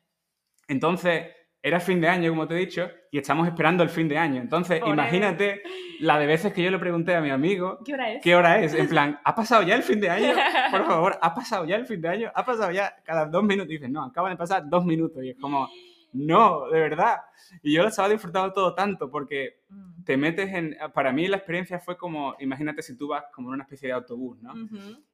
Entonces, 0.68 1.26
era 1.62 1.80
fin 1.80 1.98
de 2.00 2.08
año, 2.08 2.30
como 2.30 2.46
te 2.46 2.54
he 2.54 2.58
dicho, 2.58 2.90
y 3.10 3.16
estamos 3.18 3.46
esperando 3.48 3.82
el 3.82 3.88
fin 3.88 4.06
de 4.08 4.18
año. 4.18 4.40
Entonces, 4.42 4.82
imagínate 4.86 5.62
la 6.00 6.18
de 6.18 6.26
veces 6.26 6.52
que 6.52 6.62
yo 6.62 6.70
le 6.70 6.78
pregunté 6.78 7.14
a 7.14 7.22
mi 7.22 7.30
amigo 7.30 7.78
¿Qué 7.84 7.94
hora 7.94 8.12
es? 8.12 8.22
qué 8.22 8.34
hora 8.36 8.60
es. 8.60 8.74
En 8.74 8.88
plan, 8.88 9.18
¿ha 9.24 9.34
pasado 9.34 9.62
ya 9.62 9.74
el 9.74 9.82
fin 9.82 9.98
de 10.00 10.10
año? 10.10 10.34
Por 10.70 10.84
favor, 10.86 11.18
¿ha 11.22 11.34
pasado 11.34 11.64
ya 11.64 11.76
el 11.76 11.86
fin 11.86 12.00
de 12.02 12.08
año? 12.08 12.30
¿Ha 12.34 12.44
pasado 12.44 12.70
ya 12.70 12.94
cada 13.02 13.24
dos 13.26 13.42
minutos? 13.44 13.70
Y 13.70 13.74
dices, 13.78 13.90
no, 13.90 14.04
acaban 14.04 14.32
de 14.32 14.36
pasar 14.36 14.68
dos 14.68 14.84
minutos. 14.84 15.24
Y 15.24 15.30
es 15.30 15.36
como, 15.40 15.66
no, 16.12 16.68
de 16.68 16.80
verdad. 16.80 17.16
Y 17.62 17.72
yo 17.74 17.82
lo 17.82 17.88
estaba 17.88 18.08
disfrutando 18.10 18.52
todo 18.52 18.74
tanto 18.74 19.10
porque 19.10 19.62
Mm. 19.70 20.04
te 20.04 20.16
metes 20.18 20.52
en... 20.52 20.76
Para 20.92 21.10
mí 21.12 21.26
la 21.28 21.38
experiencia 21.38 21.78
fue 21.80 21.96
como, 21.96 22.36
imagínate 22.40 22.82
si 22.82 22.94
tú 22.96 23.08
vas 23.08 23.24
como 23.32 23.48
en 23.48 23.54
una 23.54 23.62
especie 23.64 23.88
de 23.88 23.94
autobús, 23.94 24.38
¿no? 24.42 24.52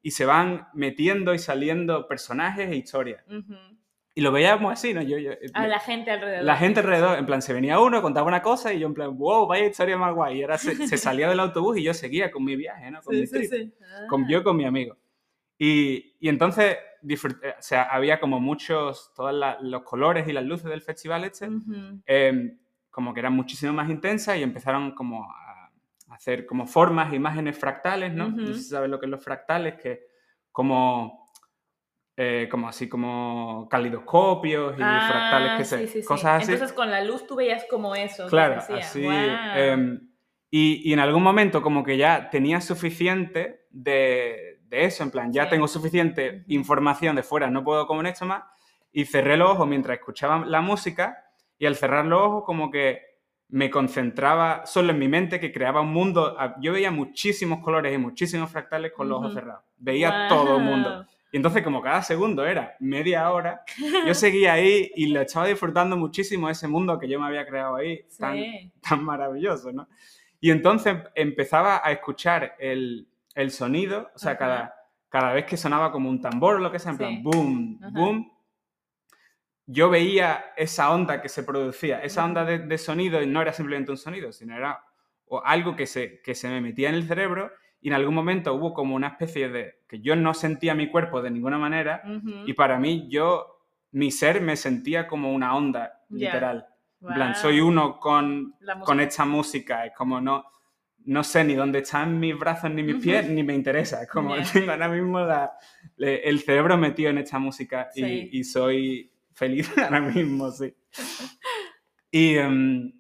Y 0.03 0.11
se 0.11 0.25
van 0.27 0.67
metiendo 0.75 1.33
y 1.33 1.39
saliendo 1.39 2.07
personajes 2.09 2.69
e 2.69 2.75
historias. 2.77 3.25
Ujú. 3.29 3.55
Y 4.15 4.23
lo 4.23 4.33
veíamos 4.33 4.73
así, 4.73 4.93
¿no? 4.93 5.03
Yo, 5.03 5.19
yo- 5.19 5.33
A 5.55 5.67
la 5.69 5.79
gente 5.79 6.11
alrededor. 6.11 6.45
la 6.45 6.57
gente 6.57 6.81
alrededor, 6.81 7.19
en 7.19 7.27
plan, 7.27 7.41
se 7.43 7.53
venía 7.53 7.79
uno, 7.79 8.03
contaba 8.03 8.27
una 8.27 8.43
cosa 8.43 8.73
y 8.73 8.81
yo 8.81 8.87
en 8.89 8.95
plan, 8.95 9.17
wow, 9.17 9.47
vaya 9.47 9.67
historia 9.67 9.97
más 9.97 10.15
guay. 10.15 10.39
Y 10.39 10.43
ahora 10.43 10.59
se, 10.59 10.75
se 10.89 10.97
salía 10.99 11.29
del 11.29 11.39
autobús 11.41 11.79
y 11.79 11.83
yo 11.85 11.95
seguía 11.95 12.31
con 12.31 12.45
mi 12.45 12.57
viaje, 12.57 12.91
¿no? 12.91 13.01
Con 13.03 13.15
mi 13.15 13.27
Sí, 13.27 13.43
sí, 13.45 13.49
trip, 13.49 13.73
sí. 13.73 13.75
con, 14.09 14.25
Ah. 14.25 14.27
yo 14.29 14.43
con 14.43 14.57
mi 14.57 14.65
amigo. 14.65 14.97
Y, 15.57 16.17
y 16.19 16.29
entonces, 16.29 16.77
disfruté- 17.03 17.51
o 17.59 17.63
sea, 17.63 17.85
había 17.85 18.19
como 18.19 18.41
muchos, 18.41 19.13
todos 19.15 19.33
los 19.63 19.83
colores 19.83 20.27
y 20.27 20.33
las 20.33 20.45
luces 20.45 20.67
del 20.71 20.83
festival 20.83 21.25
este, 21.25 21.49
Ujú. 21.49 22.01
eh, 22.07 22.57
como 22.91 23.15
que 23.15 23.21
eran 23.21 23.35
muchísimo 23.35 23.73
más 23.73 23.89
intensas 23.89 24.37
y 24.39 24.43
empezaron 24.43 24.93
como 24.95 25.25
a 25.31 25.71
hacer 26.11 26.45
como 26.47 26.67
formas, 26.67 27.13
imágenes 27.15 27.57
fractales, 27.57 28.13
¿no? 28.13 28.29
No 28.31 28.43
Ujú. 28.43 28.55
sé 28.55 28.59
si 28.63 28.69
sabes 28.71 28.91
lo 28.91 28.99
que 28.99 29.07
es 29.07 29.11
los 29.11 29.23
fractales, 29.23 29.75
que 29.81 30.01
como... 30.51 31.20
eh, 32.23 32.49
como 32.51 32.69
así 32.69 32.87
como 32.87 33.67
calidoscopios 33.71 34.79
y 34.79 34.83
Ah, 34.83 35.01
fractales 35.01 35.53
que 35.57 35.65
se, 35.65 35.79
sí, 35.79 35.87
sí, 35.87 36.03
sí. 36.03 36.07
cosas 36.07 36.43
así. 36.43 36.53
Entonces 36.53 36.75
con 36.77 36.91
la 36.91 37.03
luz 37.03 37.27
tú 37.27 37.35
veías 37.37 37.65
como 37.71 37.95
eso. 37.95 38.27
Claro, 38.27 38.61
se 38.61 38.75
así. 38.75 39.03
Guau. 39.03 39.39
em, 39.55 40.01
y, 40.51 40.83
y 40.91 40.93
en 40.93 40.99
algún 40.99 41.23
momento 41.23 41.63
como 41.63 41.83
que 41.83 41.97
ya 41.97 42.29
tenía 42.29 42.61
suficiente 42.61 43.67
de, 43.71 44.61
de 44.69 44.85
eso, 44.85 45.03
en 45.03 45.11
plan, 45.11 45.33
ya 45.33 45.45
Sí. 45.45 45.51
tengo 45.51 45.67
suficiente 45.67 46.45
información 46.49 47.17
de 47.17 47.23
fuera, 47.23 47.49
no 47.51 47.65
puedo 47.65 47.87
con 47.87 48.05
esto 48.07 48.27
más, 48.27 48.43
y 48.93 49.05
cerré 49.07 49.37
los 49.39 49.51
ojos 49.53 49.67
mientras 49.67 49.97
escuchaba 49.99 50.45
la 50.45 50.61
música, 50.61 51.25
y 51.59 51.65
al 51.67 51.77
cerrar 51.77 52.05
los 52.05 52.21
ojos 52.21 52.45
como 52.45 52.71
que 52.71 53.01
me 53.49 53.71
concentraba 53.71 54.67
solo 54.67 54.91
en 54.93 54.99
mi 54.99 55.09
mente, 55.09 55.41
que 55.41 55.53
creaba 55.53 55.81
un 55.81 55.93
mundo, 55.93 56.37
a- 56.39 56.57
yo 56.61 56.73
veía 56.73 56.91
muchísimos 56.91 57.61
colores 57.61 57.95
y 57.95 57.99
muchísimos 57.99 58.51
fractales 58.51 58.93
con 58.93 59.09
los 59.09 59.19
ojos 59.19 59.31
Ujú. 59.31 59.41
cerrados, 59.41 59.65
veía 59.79 60.27
todo 60.29 60.57
el 60.59 60.63
mundo. 60.65 61.07
Y 61.33 61.37
entonces 61.37 61.63
como 61.63 61.81
cada 61.81 62.03
segundo 62.03 62.45
era 62.45 62.75
media 62.81 63.31
hora, 63.31 63.63
yo 64.07 64.15
seguía 64.15 64.55
ahí 64.55 64.91
y 64.97 65.07
lo 65.13 65.21
estaba 65.21 65.47
disfrutando 65.47 65.97
muchísimo 65.97 66.51
ese 66.51 66.67
mundo 66.67 66.99
que 66.99 67.09
yo 67.09 67.21
me 67.21 67.27
había 67.27 67.47
creado 67.47 67.77
ahí, 67.77 68.05
tan, 68.19 68.35
Sí. 68.37 68.73
tan 68.89 69.05
maravilloso, 69.05 69.73
¿no? 69.73 69.89
Y 70.41 70.51
entonces 70.51 70.97
empezaba 71.15 71.83
a 71.85 71.93
escuchar 71.93 72.57
el, 72.59 73.07
el 73.35 73.51
sonido, 73.53 74.11
o 74.15 74.19
sea, 74.19 74.33
Ajá. 74.33 74.39
cada, 74.39 74.75
cada 75.09 75.33
vez 75.35 75.45
que 75.45 75.57
sonaba 75.57 75.93
como 75.93 76.09
un 76.11 76.21
tambor 76.21 76.57
o 76.57 76.59
lo 76.59 76.73
que 76.73 76.79
sea, 76.79 76.93
en 76.93 76.99
Sí. 76.99 77.05
plan, 77.05 77.23
boom, 77.23 77.79
Ajá. 77.83 77.91
boom, 77.99 78.33
yo 79.67 79.89
veía 79.89 80.47
esa 80.57 80.91
onda 80.91 81.23
que 81.23 81.29
se 81.29 81.45
producía, 81.45 82.01
esa 82.03 82.25
onda 82.25 82.45
de, 82.45 82.59
de 82.59 82.79
sonido, 82.79 83.23
y 83.23 83.27
no 83.27 83.41
era 83.41 83.53
simplemente 83.53 83.93
un 83.93 83.99
sonido, 83.99 84.33
sino 84.33 84.57
era 84.57 84.83
algo 85.45 85.77
que 85.77 85.87
se, 85.87 86.21
que 86.23 86.35
se 86.35 86.49
me 86.49 86.61
metía 86.61 86.89
en 86.89 86.97
el 86.97 87.07
cerebro 87.07 87.53
y 87.81 87.89
en 87.89 87.95
algún 87.95 88.15
momento 88.15 88.53
hubo 88.55 88.73
como 88.75 88.95
una 88.95 89.09
especie 89.09 89.49
de, 89.49 89.81
que 89.89 90.01
yo 90.01 90.15
no 90.17 90.35
sentía 90.35 90.75
mi 90.75 90.89
cuerpo 90.89 91.23
de 91.23 91.31
ninguna 91.31 91.59
manera 91.59 92.03
Ujú. 92.05 92.45
y 92.47 92.53
para 92.53 92.79
mí 92.79 93.07
yo, 93.11 93.65
mi 93.93 94.11
ser 94.11 94.41
me 94.41 94.57
sentía 94.57 95.07
como 95.07 95.33
una 95.33 95.57
onda, 95.57 96.01
Ya. 96.11 96.27
literal. 96.27 96.67
En 97.03 97.15
plan, 97.15 97.35
soy 97.35 97.61
uno 97.61 97.99
con, 97.99 98.55
con 98.85 99.01
esta 99.01 99.25
música. 99.25 99.87
Es 99.87 99.93
como 99.97 100.21
no, 100.21 100.45
no 101.07 101.25
sé 101.25 101.43
ni 101.45 101.55
dónde 101.55 101.79
están 101.79 102.21
mis 102.21 102.39
brazos 102.39 102.71
ni 102.71 102.83
mis 102.83 102.97
Ujú. 102.97 103.05
pies, 103.05 103.29
ni 103.31 103.43
me 103.43 103.55
interesa. 103.55 104.03
Es 104.03 104.09
como 104.11 104.37
Ya. 104.37 104.45
tengo 104.53 104.71
ahora 104.73 104.89
mismo 104.89 105.19
la- 105.21 105.51
le- 105.97 106.23
el 106.29 106.41
cerebro 106.41 106.77
metido 106.77 107.09
en 107.09 107.17
esta 107.19 107.39
música 107.39 107.89
y, 107.95 108.01
Sí. 108.03 108.29
y 108.33 108.45
soy 108.45 109.11
feliz 109.33 109.71
ahora 109.79 110.01
mismo, 110.03 110.51
sí. 110.51 110.75
Y, 112.13 112.37
em, 112.37 112.93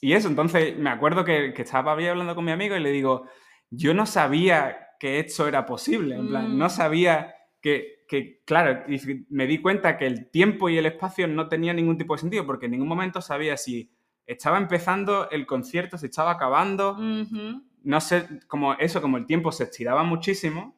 y 0.00 0.12
eso, 0.12 0.28
entonces 0.28 0.76
me 0.78 0.90
acuerdo 0.90 1.24
que, 1.24 1.52
que 1.54 1.62
estaba 1.62 1.92
hablando 1.92 2.34
con 2.34 2.44
mi 2.44 2.52
amigo 2.52 2.76
y 2.76 2.80
le 2.80 2.90
digo, 2.90 3.26
yo 3.70 3.94
no 3.94 4.06
sabía 4.06 4.88
que 4.98 5.18
esto 5.20 5.48
era 5.48 5.64
posible, 5.64 6.16
en 6.16 6.28
plan, 6.28 6.58
no 6.58 6.66
Mm. 6.66 6.70
sabía 6.70 7.34
que, 7.60 8.04
que, 8.08 8.42
claro, 8.44 8.84
me 9.28 9.46
di 9.46 9.58
cuenta 9.58 9.96
que 9.96 10.06
el 10.06 10.30
tiempo 10.30 10.68
y 10.68 10.76
el 10.78 10.86
espacio 10.86 11.26
no 11.28 11.48
tenían 11.48 11.76
ningún 11.76 11.96
tipo 11.96 12.14
de 12.14 12.20
sentido, 12.20 12.44
porque 12.46 12.66
en 12.66 12.72
ningún 12.72 12.88
momento 12.88 13.20
sabía 13.20 13.56
si 13.56 13.90
estaba 14.26 14.58
empezando 14.58 15.28
el 15.30 15.46
concierto, 15.46 15.96
si 15.98 16.06
estaba 16.06 16.32
acabando, 16.32 16.92
Ujú. 16.92 17.62
no 17.84 18.00
sé, 18.00 18.26
como 18.46 18.74
eso, 18.74 19.00
como 19.00 19.16
el 19.16 19.26
tiempo 19.26 19.52
se 19.52 19.64
estiraba 19.64 20.02
muchísimo, 20.02 20.76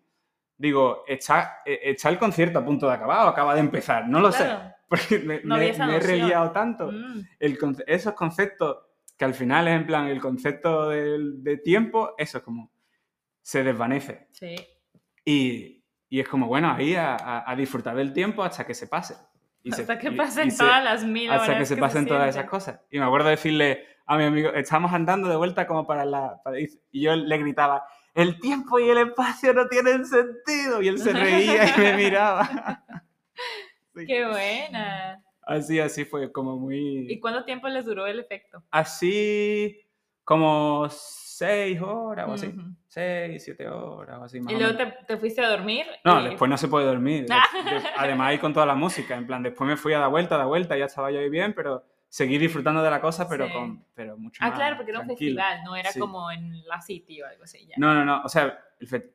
digo, 0.56 1.02
¿está, 1.08 1.58
eh, 1.64 1.80
está 1.84 2.08
el 2.08 2.18
concierto 2.18 2.58
a 2.60 2.64
punto 2.64 2.86
de 2.86 2.94
acabar 2.94 3.26
o 3.26 3.30
acaba 3.30 3.54
de 3.54 3.60
empezar? 3.60 4.08
No 4.08 4.20
lo 4.20 4.30
sé, 4.32 4.44
Claro. 4.44 4.74
porque 4.88 5.18
me, 5.20 5.40
No 5.42 5.56
me- 5.56 5.72
me 5.72 5.96
he 5.96 6.00
reliado 6.00 6.50
tanto 6.52 6.90
Mm. 6.92 7.22
el 7.40 7.58
esos 7.86 8.12
conceptos 8.14 8.76
que 9.16 9.24
al 9.24 9.34
final 9.34 9.68
es 9.68 9.74
en 9.76 9.86
plan 9.86 10.06
el 10.08 10.20
concepto 10.20 10.88
del- 10.90 11.42
de, 11.42 11.56
tiempo, 11.58 12.14
eso 12.18 12.38
es 12.38 12.44
como 12.44 12.71
se 13.42 13.62
desvanece. 13.62 14.28
Sí. 14.32 14.54
Y, 15.24 15.84
y 16.08 16.20
es 16.20 16.28
como, 16.28 16.46
bueno, 16.46 16.72
ahí 16.72 16.94
a, 16.94 17.14
a- 17.16 17.50
a 17.50 17.56
disfrutar 17.56 17.94
del 17.96 18.12
tiempo 18.12 18.42
hasta 18.42 18.66
que 18.66 18.74
se 18.74 18.86
pase. 18.86 19.14
Y 19.62 19.70
se- 19.72 19.82
Hasta 19.82 19.98
que 19.98 20.10
pasen 20.12 20.48
y 20.48 20.50
se- 20.50 20.58
todas 20.58 20.82
las 20.82 21.04
mil 21.04 21.28
horas. 21.28 21.42
hasta 21.42 21.58
que 21.58 21.66
se 21.66 21.76
pasen 21.76 22.06
todas 22.06 22.28
esas 22.28 22.48
cosas. 22.48 22.80
Y 22.90 22.98
me 22.98 23.04
acuerdo 23.04 23.28
decirle 23.28 23.84
a 24.06 24.16
mi 24.16 24.24
amigo, 24.24 24.50
estamos 24.54 24.92
andando 24.92 25.28
de 25.28 25.36
vuelta 25.36 25.66
como 25.66 25.86
para 25.86 26.04
la... 26.04 26.40
para 26.42 26.58
y 26.60 26.68
yo 26.92 27.14
le 27.14 27.38
gritaba, 27.38 27.84
el 28.14 28.40
tiempo 28.40 28.78
y 28.80 28.90
el 28.90 28.98
espacio 28.98 29.52
no 29.54 29.68
tienen 29.68 30.04
sentido. 30.04 30.82
Y 30.82 30.88
él 30.88 30.98
se 30.98 31.12
reía 31.12 31.64
y 31.76 31.80
me 31.80 31.96
miraba. 31.96 32.82
Sí. 33.94 34.04
¡Qué 34.06 34.26
buena! 34.26 35.22
Así, 35.44 35.78
así 35.80 36.04
fue, 36.04 36.30
como 36.32 36.56
muy... 36.58 37.10
¿Y 37.12 37.18
cuánto 37.20 37.44
tiempo 37.44 37.68
les 37.68 37.84
duró 37.84 38.06
el 38.06 38.20
efecto? 38.20 38.62
Así 38.70 39.80
como 40.24 40.88
seis 41.46 41.80
horas 41.80 42.28
o 42.28 42.32
así. 42.34 42.46
Ujú. 42.48 42.62
Seis, 42.86 43.42
siete 43.44 43.68
horas 43.68 44.18
o 44.20 44.24
así. 44.24 44.40
Más 44.40 44.52
Y 44.52 44.56
luego 44.58 44.76
te, 44.76 44.86
te 45.06 45.16
fuiste 45.16 45.42
a 45.44 45.48
dormir. 45.48 45.86
No, 46.04 46.20
y- 46.20 46.28
después 46.30 46.48
no 46.50 46.56
se 46.56 46.68
puede 46.68 46.86
dormir. 46.86 47.26
De- 47.26 47.34
además, 47.96 48.28
ahí 48.28 48.38
con 48.38 48.52
toda 48.52 48.66
la 48.66 48.74
música. 48.74 49.16
En 49.16 49.26
plan, 49.26 49.42
después 49.42 49.66
me 49.68 49.76
fui 49.76 49.92
a 49.94 49.98
dar 49.98 50.10
vuelta, 50.10 50.34
a 50.34 50.38
dar 50.38 50.46
vuelta, 50.46 50.76
ya 50.76 50.84
estaba 50.86 51.10
yo 51.10 51.20
ahí 51.20 51.28
bien, 51.30 51.52
pero 51.54 51.84
seguí 52.08 52.36
disfrutando 52.38 52.82
de 52.82 52.90
la 52.90 53.00
cosa, 53.00 53.26
pero, 53.28 53.46
Sí. 53.46 53.52
con, 53.54 53.84
pero 53.94 54.18
mucho 54.18 54.38
Ah, 54.44 54.48
más. 54.50 54.58
claro, 54.58 54.76
porque 54.76 54.90
era 54.90 55.00
un 55.00 55.06
festival, 55.06 55.60
no 55.64 55.74
era 55.76 55.90
Sí. 55.90 55.98
como 55.98 56.30
en 56.30 56.62
la 56.66 56.80
City 56.82 57.22
o 57.22 57.26
algo 57.26 57.44
así. 57.44 57.66
Ya. 57.66 57.74
No, 57.78 57.94
no, 57.94 58.04
no. 58.04 58.22
O 58.22 58.28
sea, 58.28 58.58
fe- 58.86 59.14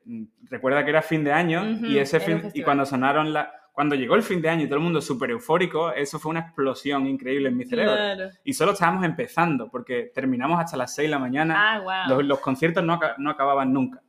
recuerda 0.49 0.83
que 0.83 0.89
era 0.89 1.01
fin 1.03 1.23
de 1.23 1.31
año 1.31 1.61
Ujú, 1.61 1.85
y 1.85 1.99
ese 1.99 2.19
fin 2.19 2.49
y 2.55 2.63
cuando 2.63 2.85
sonaron 2.87 3.31
la 3.33 3.51
cuando 3.77 3.93
llegó 3.93 4.15
el 4.15 4.23
fin 4.23 4.41
de 4.41 4.49
año 4.49 4.63
y 4.63 4.65
todo 4.65 4.77
el 4.77 4.83
mundo 4.83 4.99
súper 5.01 5.29
eufórico, 5.29 5.91
eso 5.93 6.17
fue 6.17 6.31
una 6.31 6.39
explosión 6.39 7.05
increíble 7.05 7.49
en 7.49 7.57
mi 7.57 7.63
cerebro. 7.63 7.93
Claro. 7.93 8.29
Y 8.43 8.53
solo 8.53 8.71
estábamos 8.71 9.05
empezando 9.05 9.69
porque 9.69 10.11
terminamos 10.15 10.59
hasta 10.59 10.77
las 10.77 10.95
6 10.95 11.05
de 11.05 11.11
la 11.11 11.19
mañana. 11.19 11.53
Ah, 11.75 11.79
wow. 12.07 12.17
Los, 12.17 12.25
los 12.25 12.39
conciertos 12.39 12.83
no, 12.83 12.99
no 13.19 13.29
acababan 13.29 13.71
nunca. 13.71 14.01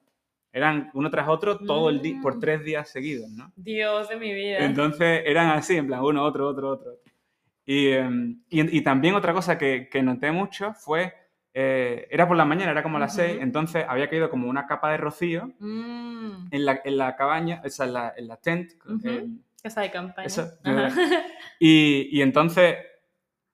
Eran 0.51 0.91
uno 0.95 1.11
tras 1.11 1.29
otro 1.29 1.59
todo 1.59 1.91
el 1.91 2.01
día 2.01 2.19
por 2.23 2.37
Mm. 2.37 2.41
tres 2.41 2.65
días 2.65 2.89
seguidos, 2.89 3.29
¿no? 3.29 3.53
Dios 3.57 4.09
de 4.09 4.17
mi 4.17 4.33
vida. 4.33 4.61
Entonces 4.61 5.23
eran 5.27 5.51
así, 5.51 5.77
en 5.77 5.87
plan, 5.87 6.01
uno, 6.03 6.25
otro, 6.25 6.49
otro, 6.49 6.71
otro. 6.71 6.93
Y, 7.67 7.89
em, 7.89 8.41
y, 8.49 8.79
y 8.79 8.81
también 8.81 9.17
otra 9.17 9.35
cosa 9.35 9.59
que, 9.59 9.91
que 9.91 10.03
noté 10.03 10.33
mucho 10.33 10.73
fue, 10.73 11.13
eh, 11.53 12.09
era 12.11 12.27
por 12.27 12.39
la 12.39 12.47
mañana, 12.47 12.71
era 12.71 12.83
como 12.83 12.97
a 12.97 13.01
las 13.01 13.13
Ujú. 13.19 13.27
6, 13.27 13.39
entonces 13.43 13.85
había 13.87 14.09
caído 14.09 14.31
como 14.31 14.49
una 14.49 14.67
capa 14.67 14.91
de 14.91 14.97
rocío 14.97 15.53
Mm, 15.59 16.47
en 16.51 16.65
la, 16.65 16.81
en 16.83 16.97
la 16.97 17.15
cabaña, 17.17 17.61
o 17.63 17.69
sea, 17.69 17.85
en 17.85 17.93
la, 17.93 18.15
en 18.17 18.29
la 18.29 18.37
tent. 18.39 18.73
Ujú. 18.87 19.07
em, 19.07 19.39
casa 19.63 19.81
de 19.83 19.91
campaña. 19.91 20.27
Eso, 20.27 20.49
Ajá. 20.65 20.91
y, 21.61 22.09
y 22.17 22.23
entonces 22.23 22.77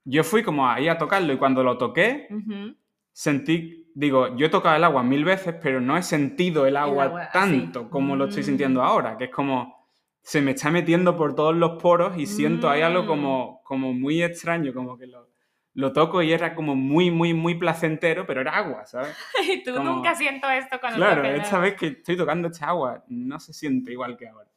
yo 0.04 0.22
fui 0.24 0.42
como 0.42 0.68
ahí 0.68 0.88
a 0.88 0.98
tocarlo 0.98 1.32
y 1.32 1.36
cuando 1.38 1.62
lo 1.62 1.78
toqué, 1.78 2.26
Ujú. 2.30 2.76
sentí, 3.12 3.90
digo, 3.94 4.36
yo 4.36 4.46
he 4.46 4.50
tocado 4.50 4.76
el 4.76 4.84
agua 4.84 5.02
mil 5.02 5.24
veces, 5.24 5.54
pero 5.62 5.80
no 5.80 5.96
he 5.96 6.02
sentido 6.02 6.66
el 6.66 6.76
agua, 6.76 7.04
agua 7.04 7.22
así. 7.22 7.32
tanto 7.32 7.88
como 7.90 8.16
lo 8.16 8.26
estoy 8.26 8.42
Mm. 8.42 8.46
sintiendo 8.46 8.82
ahora, 8.82 9.16
que 9.16 9.24
es 9.24 9.30
como 9.30 9.82
se 10.20 10.40
me 10.40 10.52
está 10.52 10.70
metiendo 10.70 11.16
por 11.16 11.34
todos 11.34 11.54
los 11.54 11.82
poros 11.82 12.16
y 12.16 12.26
siento 12.26 12.70
ahí 12.70 12.80
algo 12.82 13.02
Mm. 13.02 13.06
como, 13.06 13.60
como 13.62 13.92
muy 13.92 14.22
extraño, 14.22 14.72
como 14.72 14.96
que 14.96 15.06
lo, 15.06 15.28
lo 15.74 15.92
toco 15.92 16.22
y 16.22 16.32
era 16.32 16.54
como 16.54 16.74
muy, 16.74 17.10
muy, 17.10 17.34
muy 17.34 17.54
placentero, 17.56 18.26
pero 18.26 18.40
era 18.40 18.56
agua, 18.56 18.86
¿sabes? 18.86 19.14
Y 19.54 19.62
tú 19.62 19.74
Como- 19.74 19.90
nunca 19.96 20.14
siento 20.14 20.48
esto 20.50 20.78
cuando 20.80 20.96
Claro, 20.98 21.24
el 21.24 21.36
esta 21.40 21.58
vez 21.58 21.74
que 21.74 21.88
estoy 21.88 22.16
tocando 22.16 22.48
esta 22.48 22.68
agua 22.68 23.04
no 23.08 23.38
se 23.38 23.52
siente 23.52 23.92
igual 23.92 24.16
que 24.16 24.28
ahora. 24.28 24.50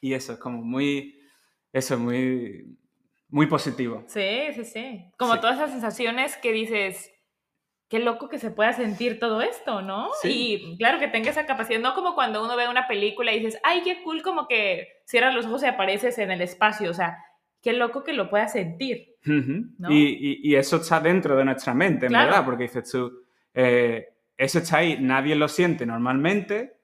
Y 0.00 0.14
eso 0.14 0.32
es 0.34 0.38
como 0.38 0.62
muy, 0.62 1.20
eso 1.72 1.94
es 1.94 2.00
muy, 2.00 2.76
muy 3.28 3.46
positivo. 3.46 4.04
Sí, 4.06 4.48
sí, 4.54 4.64
sí. 4.64 5.04
Como 5.18 5.34
Sí. 5.34 5.40
todas 5.40 5.56
esas 5.56 5.70
sensaciones 5.70 6.36
que 6.36 6.52
dices, 6.52 7.10
qué 7.88 7.98
loco 7.98 8.28
que 8.28 8.38
se 8.38 8.50
pueda 8.50 8.72
sentir 8.72 9.18
todo 9.18 9.42
esto, 9.42 9.82
¿no? 9.82 10.08
Sí. 10.22 10.62
Y 10.72 10.78
claro 10.78 10.98
que 11.00 11.08
tenga 11.08 11.30
esa 11.30 11.44
capacidad, 11.46 11.80
no 11.80 11.94
como 11.94 12.14
cuando 12.14 12.42
uno 12.42 12.56
ve 12.56 12.68
una 12.68 12.86
película 12.88 13.32
y 13.32 13.40
dices, 13.40 13.60
ay, 13.64 13.82
qué 13.84 14.02
cool, 14.02 14.22
como 14.22 14.46
que 14.48 14.88
cierras 15.06 15.34
los 15.34 15.46
ojos 15.46 15.62
y 15.62 15.66
apareces 15.66 16.16
en 16.18 16.30
el 16.30 16.40
espacio, 16.40 16.90
o 16.90 16.94
sea, 16.94 17.18
qué 17.62 17.72
loco 17.72 18.04
que 18.04 18.12
lo 18.14 18.30
puedas 18.30 18.52
sentir. 18.52 19.16
Y, 19.26 19.98
y- 20.08 20.40
y 20.42 20.54
eso 20.54 20.76
está 20.76 20.98
dentro 21.00 21.36
de 21.36 21.44
nuestra 21.44 21.74
mente, 21.74 22.06
en 22.06 22.12
Claro. 22.12 22.26
verdad, 22.30 22.44
porque 22.44 22.62
dices 22.64 22.90
tú, 22.90 23.12
eh, 23.52 24.06
eso 24.36 24.60
está 24.60 24.78
ahí, 24.78 24.96
nadie 25.00 25.34
lo 25.34 25.46
siente 25.48 25.84
normalmente 25.84 26.79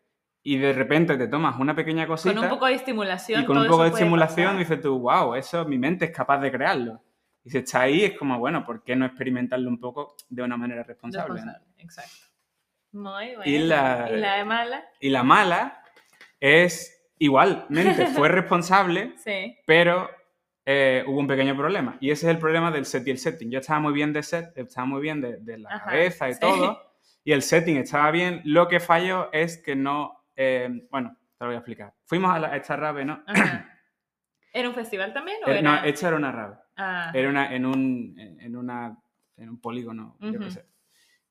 y 0.49 0.59
de 0.59 0.73
repente 0.73 1.17
te 1.17 1.27
tomas 1.29 1.59
una 1.59 1.75
pequeña 1.75 2.07
cosita 2.07 2.35
Con 2.35 2.45
un 2.45 2.51
poco 2.51 2.67
de 2.67 2.75
estimulación. 2.75 3.43
y 3.43 3.45
con 3.47 3.57
todo 3.57 3.65
un 3.65 3.71
poco 3.71 3.83
de 3.85 3.89
estimulación 3.91 4.59
dices 4.59 4.81
tú, 4.81 4.99
wow, 5.01 5.35
eso 5.35 5.65
mi 5.65 5.77
mente 5.79 6.05
es 6.07 6.11
capaz 6.13 6.39
de 6.39 6.53
crearlo. 6.53 7.03
Y 7.45 7.51
si 7.51 7.59
está 7.59 7.81
ahí 7.83 8.05
es 8.05 8.17
como, 8.19 8.39
bueno, 8.39 8.65
¿por 8.65 8.83
qué 8.85 8.95
no 8.97 9.07
experimentarlo 9.07 9.69
un 9.69 9.81
poco 9.81 10.17
de 10.29 10.43
una 10.43 10.57
manera 10.57 10.83
responsable? 10.85 11.29
no? 11.41 11.53
Responsable, 11.53 11.75
exacto. 11.79 12.17
Muy 12.93 13.27
bueno. 13.37 13.43
Y 13.45 13.59
la- 13.59 14.09
¿Y 14.13 14.17
la 14.19 14.37
de 14.37 14.45
mala? 14.45 14.85
Y 15.01 15.11
la 15.11 15.23
mala 15.23 15.83
es 16.41 17.11
igualmente, 17.19 18.07
fue 18.07 18.29
responsable, 18.29 19.15
Sí. 19.19 19.57
pero 19.67 20.09
eh, 20.65 21.05
hubo 21.07 21.21
un 21.21 21.27
pequeño 21.27 21.57
problema. 21.57 21.97
Y 22.01 22.11
ese 22.11 22.27
es 22.27 22.31
el 22.35 22.39
problema 22.39 22.71
del 22.71 22.85
set 22.87 23.07
y 23.07 23.11
el 23.11 23.19
setting. 23.19 23.51
Yo 23.51 23.61
estaba 23.61 23.81
muy 23.81 23.93
bien 23.93 24.13
de 24.13 24.23
set, 24.23 24.57
estaba 24.57 24.87
muy 24.87 25.01
bien 25.01 25.21
de, 25.21 25.37
de 25.39 25.59
la 25.59 25.71
Ajá, 25.71 25.87
cabeza 25.91 26.29
y 26.29 26.35
sí. 26.35 26.41
todo, 26.41 26.83
y 27.25 27.33
el 27.33 27.43
setting 27.43 27.77
estaba 27.77 28.11
bien. 28.11 28.41
Lo 28.45 28.67
que 28.69 28.81
falló 28.81 29.29
es 29.33 29.59
que 29.59 29.77
no, 29.77 30.25
eh, 30.37 30.87
bueno, 30.91 31.17
te 31.39 31.45
lo 31.45 31.47
voy 31.47 31.55
a 31.55 31.59
explicar. 31.59 31.95
Fuimos 32.05 32.31
a, 32.35 32.39
la- 32.39 32.49
a 32.49 32.57
esta 32.57 32.77
rave, 32.77 33.05
¿no? 33.05 33.23
Ajá. 33.27 33.73
¿Era 34.53 34.69
un 34.69 34.75
festival 34.75 35.13
también 35.13 35.39
o 35.45 35.49
Eh, 35.49 35.59
era...? 35.59 35.63
no, 35.63 35.85
esta 35.85 36.09
era 36.09 36.17
una 36.17 36.33
rave. 36.33 36.57
Ah, 36.77 37.11
Era 37.15 37.29
una, 37.29 37.55
en, 37.55 37.67
un, 37.67 38.15
en, 38.19 38.57
una, 38.57 38.97
en 39.37 39.49
un 39.51 39.61
polígono, 39.61 40.17
yo 40.21 40.39
qué 40.41 40.51
sé. 40.51 40.67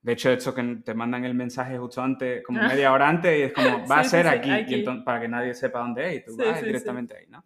De 0.01 0.11
hecho, 0.13 0.29
esto 0.31 0.53
que 0.53 0.61
te 0.83 0.93
mandan 0.93 1.25
el 1.25 1.33
mensaje 1.33 1.77
justo 1.79 2.01
antes, 2.03 2.43
como 2.43 2.61
Ah. 2.61 2.67
media 2.67 2.91
hora 2.93 3.09
antes, 3.09 3.37
y 3.39 3.41
es 3.43 3.53
como, 3.53 3.87
va 3.91 3.99
a 3.99 4.03
Sí, 4.03 4.09
sí, 4.09 4.15
ser 4.17 4.25
sí, 4.27 4.31
aquí, 4.37 4.51
aquí. 4.51 4.75
Y 4.75 4.83
enton- 4.85 5.03
para 5.03 5.19
que 5.21 5.27
nadie 5.27 5.53
sepa 5.55 5.79
dónde 5.79 6.07
es, 6.07 6.21
y 6.21 6.25
tú 6.25 6.35
Sí, 6.37 6.43
vas 6.43 6.61
directamente 6.63 7.17
ahí, 7.17 7.25
¿no? 7.27 7.43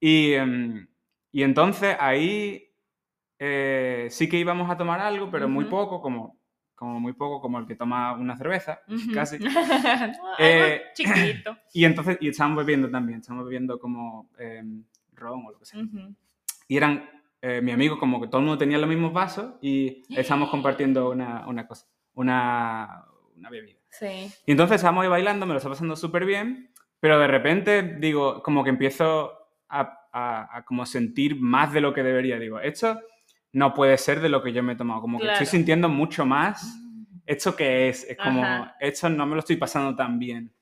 Y, 0.00 0.32
em, 0.32 0.86
y 1.30 1.42
entonces 1.44 1.96
ahí 2.00 2.72
eh, 3.38 4.08
sí 4.10 4.28
que 4.28 4.38
íbamos 4.38 4.68
a 4.70 4.76
tomar 4.76 5.00
algo, 5.00 5.30
pero 5.30 5.48
muy 5.48 5.64
Ujú. 5.64 5.70
poco, 5.70 6.00
como, 6.02 6.38
como 6.74 6.98
muy 7.00 7.12
poco, 7.12 7.40
como 7.40 7.58
el 7.58 7.66
que 7.66 7.76
toma 7.76 8.12
una 8.14 8.36
cerveza, 8.36 8.80
casi. 9.12 9.38
Eh, 10.38 10.82
chiquitito. 10.94 11.56
Y 11.72 11.84
entonces, 11.84 12.18
y 12.20 12.28
estábamos 12.28 12.58
bebiendo 12.58 12.90
también, 12.90 13.20
estábamos 13.20 13.46
bebiendo 13.46 13.78
como 13.78 14.30
em, 14.38 14.84
ron 15.14 15.44
o 15.46 15.50
lo 15.52 15.58
que 15.58 15.64
sea. 15.64 15.80
Y 16.68 16.76
eran 16.76 17.08
eh, 17.42 17.60
mi 17.60 17.72
amigo, 17.72 17.98
como 17.98 18.20
que 18.20 18.28
todo 18.28 18.38
el 18.38 18.46
mundo 18.46 18.58
tenía 18.58 18.78
los 18.78 18.88
mismos 18.88 19.12
vasos 19.12 19.54
y 19.60 20.02
estábamos 20.16 20.50
compartiendo 20.50 21.10
una, 21.10 21.46
una 21.46 21.66
cosa, 21.66 21.86
una, 22.14 23.04
una 23.36 23.50
bebida. 23.50 23.78
Sí. 23.90 24.30
Y 24.46 24.52
entonces 24.52 24.76
estábamos 24.76 25.02
ahí 25.04 25.08
bailando, 25.08 25.46
me 25.46 25.52
lo 25.52 25.58
estaba 25.58 25.74
pasando 25.74 25.94
súper 25.96 26.24
bien, 26.24 26.70
pero 27.00 27.18
de 27.18 27.26
repente 27.28 27.82
digo, 28.00 28.42
como 28.42 28.64
que 28.64 28.70
empiezo 28.70 29.32
a, 29.68 29.80
a- 30.12 30.56
a 30.58 30.64
como 30.64 30.86
sentir 30.86 31.36
más 31.40 31.72
de 31.72 31.80
lo 31.80 31.92
que 31.92 32.02
debería. 32.02 32.38
Digo, 32.38 32.60
esto 32.60 33.00
no 33.54 33.72
puede 33.72 33.96
ser 33.96 34.20
de 34.20 34.28
lo 34.28 34.42
que 34.42 34.52
yo 34.52 34.62
me 34.62 34.72
he 34.74 34.76
tomado, 34.76 35.00
como 35.00 35.18
que 35.18 35.24
Claro. 35.24 35.34
estoy 35.42 35.46
sintiendo 35.46 35.88
mucho 35.88 36.26
más. 36.26 36.78
¿Esto 37.24 37.56
qué 37.56 37.88
es? 37.88 38.04
Es 38.04 38.18
como, 38.18 38.42
Ajá. 38.42 38.76
esto 38.80 39.08
no 39.08 39.24
me 39.26 39.34
lo 39.34 39.38
estoy 39.38 39.56
pasando 39.56 39.96
tan 39.96 40.18
bien. 40.18 40.52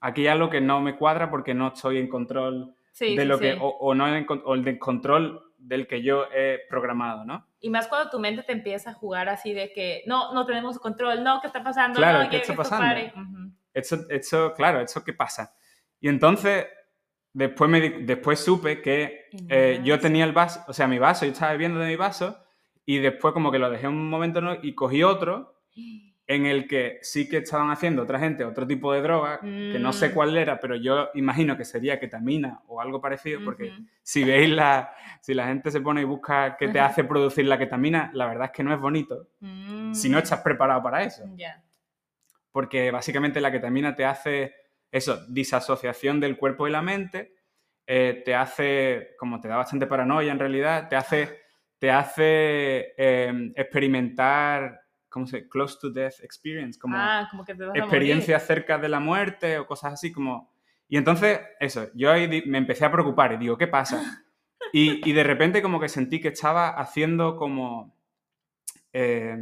Aquí 0.00 0.22
hay 0.22 0.28
algo 0.28 0.50
que 0.50 0.60
no 0.60 0.80
me 0.80 0.96
cuadra 0.96 1.30
porque 1.30 1.54
no 1.54 1.68
estoy 1.68 1.98
en 1.98 2.08
control 2.08 2.74
Sí, 2.92 3.14
de 3.16 3.22
sí, 3.22 3.28
lo 3.28 3.38
que, 3.38 3.52
o, 3.58 3.68
o 3.68 3.94
no 3.94 4.14
en, 4.14 4.26
o 4.28 4.54
el 4.54 4.78
control 4.78 5.40
del 5.56 5.86
que 5.86 6.02
yo 6.02 6.24
he 6.34 6.60
programado, 6.68 7.24
¿no? 7.24 7.46
Y 7.60 7.70
más 7.70 7.86
cuando 7.86 8.10
tu 8.10 8.18
mente 8.18 8.42
te 8.42 8.52
empieza 8.52 8.90
a 8.90 8.94
jugar 8.94 9.28
así 9.28 9.52
de 9.52 9.72
que 9.72 10.02
no, 10.06 10.34
no 10.34 10.44
tenemos 10.44 10.78
control, 10.78 11.22
no, 11.22 11.40
¿qué 11.40 11.46
está 11.46 11.62
pasando? 11.62 11.96
Claro, 11.98 12.18
no, 12.18 12.24
¿qué 12.24 12.30
que 12.30 12.36
está 12.38 12.52
esto 12.52 12.62
pasando? 12.62 12.84
pare. 12.86 13.12
Ujú. 13.14 13.52
Esto, 13.72 13.96
esto, 14.08 14.52
claro, 14.54 14.80
¿esto 14.80 15.04
qué 15.04 15.12
pasa? 15.12 15.54
Y 16.00 16.08
entonces, 16.08 16.66
después, 17.32 17.70
me, 17.70 17.80
después 17.90 18.40
supe 18.40 18.80
que 18.82 19.26
eh, 19.48 19.80
yo 19.84 19.98
tenía 19.98 20.24
el 20.24 20.32
vaso, 20.32 20.64
o 20.68 20.72
sea, 20.72 20.86
mi 20.86 20.98
vaso, 20.98 21.24
yo 21.26 21.32
estaba 21.32 21.52
bebiendo 21.52 21.78
de 21.80 21.86
mi 21.88 21.96
vaso, 21.96 22.38
y 22.86 22.98
después 22.98 23.32
como 23.34 23.52
que 23.52 23.58
lo 23.58 23.70
dejé 23.70 23.86
un 23.88 24.08
momento 24.10 24.40
¿no? 24.40 24.56
y 24.62 24.74
cogí 24.74 25.02
otro 25.02 25.62
en 26.26 26.46
el 26.46 26.68
que 26.68 26.98
sí 27.02 27.28
que 27.28 27.38
estaban 27.38 27.70
haciendo 27.70 28.02
otra 28.02 28.18
gente 28.20 28.44
otro 28.44 28.64
tipo 28.66 28.92
de 28.92 29.02
droga, 29.02 29.40
que 29.40 29.78
no 29.80 29.92
sé 29.92 30.10
Mm. 30.10 30.12
cuál 30.14 30.36
era, 30.36 30.60
pero 30.60 30.76
yo 30.76 31.08
imagino 31.14 31.56
que 31.56 31.64
sería 31.64 31.98
ketamina 31.98 32.62
o 32.68 32.80
algo 32.80 33.00
parecido, 33.00 33.40
porque 33.44 33.72
si 34.02 34.22
veis 34.24 34.48
la, 34.50 34.92
si 35.20 35.34
la 35.34 35.46
gente 35.48 35.70
se 35.72 35.80
pone 35.80 36.02
y 36.02 36.04
busca 36.04 36.56
qué 36.56 36.68
te 36.68 36.78
hace 36.80 37.02
producir 37.04 37.46
la 37.46 37.58
ketamina, 37.58 38.10
la 38.14 38.26
verdad 38.26 38.44
es 38.46 38.50
que 38.52 38.62
no 38.62 38.72
es 38.72 38.80
bonito 38.80 39.26
si 39.92 40.08
no 40.08 40.18
Mm. 40.18 40.22
estás 40.22 40.40
preparado 40.40 40.82
para 40.82 41.02
eso. 41.02 41.24
Ya. 41.36 41.62
Porque 42.52 42.90
básicamente 42.90 43.40
la 43.40 43.50
ketamina 43.52 43.94
te 43.94 44.04
hace 44.04 44.54
eso, 44.92 45.24
disasociación 45.28 46.20
del 46.20 46.36
cuerpo 46.36 46.66
y 46.66 46.70
la 46.70 46.82
mente, 46.82 47.34
eh, 47.86 48.22
te 48.24 48.34
hace, 48.34 49.14
como 49.18 49.40
te 49.40 49.48
da 49.48 49.56
bastante 49.56 49.86
paranoia 49.86 50.32
en 50.32 50.38
realidad, 50.38 50.88
te 50.88 50.96
hace, 50.96 51.40
te 51.78 51.90
hace 51.90 52.94
eh, 52.96 53.52
experimentar, 53.56 54.80
¿cómo 55.08 55.26
se 55.26 55.38
dice? 55.38 55.48
Close 55.48 55.78
to 55.80 55.90
death 55.90 56.20
experience, 56.22 56.78
como 56.78 56.96
ah, 56.96 57.26
como 57.30 57.44
que 57.44 57.54
te 57.54 57.64
vas 57.64 57.74
a 57.74 57.78
experiencias 57.78 58.46
cerca 58.46 58.78
de 58.78 58.88
la 58.88 59.00
muerte 59.00 59.58
o 59.58 59.66
cosas 59.66 59.94
así 59.94 60.12
como... 60.12 60.52
Y 60.88 60.96
entonces, 60.96 61.40
eso, 61.60 61.88
yo 61.94 62.10
ahí 62.10 62.42
me 62.46 62.58
empecé 62.58 62.84
a 62.84 62.92
preocupar 62.92 63.32
y 63.32 63.36
digo, 63.36 63.56
¿qué 63.56 63.66
pasa? 63.66 64.00
Y, 64.72 65.08
y 65.08 65.14
de 65.14 65.24
repente 65.24 65.62
como 65.62 65.80
que 65.80 65.88
sentí 65.88 66.20
que 66.20 66.28
estaba 66.28 66.68
haciendo 66.68 67.34
como... 67.34 67.96
eh, 68.92 69.36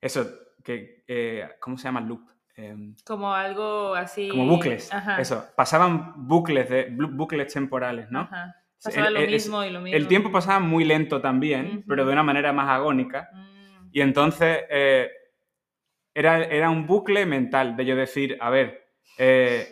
eso, 0.00 0.28
que, 0.64 1.04
eh, 1.06 1.48
¿cómo 1.60 1.76
se 1.76 1.84
llama? 1.84 2.00
Loop. 2.00 2.28
Eh, 2.62 2.74
morir. 2.74 2.94
Como 3.04 3.32
algo 3.34 3.94
así. 3.94 4.28
como 4.28 4.46
bucles. 4.46 4.92
Ajá. 4.92 5.20
Eso, 5.20 5.44
pasaban 5.56 6.14
bucles, 6.28 6.68
de, 6.68 6.90
bu- 6.92 7.10
bucles 7.16 7.52
temporales, 7.52 8.10
¿no? 8.10 8.20
Ajá. 8.20 8.54
Pasaba 8.82 9.08
el- 9.08 9.14
lo 9.14 9.20
el- 9.20 9.30
mismo 9.30 9.62
y 9.64 9.70
lo 9.70 9.80
mismo. 9.80 9.96
El 9.96 10.06
tiempo 10.08 10.30
pasaba 10.32 10.58
muy 10.60 10.84
lento 10.84 11.20
también, 11.20 11.84
pero 11.86 12.04
de 12.06 12.12
una 12.12 12.22
manera 12.22 12.52
más 12.52 12.68
agónica. 12.68 13.28
Mm. 13.32 13.88
Y 13.92 14.00
entonces 14.00 14.58
eh, 14.70 15.10
era, 16.14 16.42
era 16.44 16.70
un 16.70 16.86
bucle 16.86 17.26
mental 17.26 17.76
de 17.76 17.84
yo 17.84 17.96
decir, 17.96 18.36
a 18.40 18.50
ver, 18.50 18.88
eh, 19.18 19.66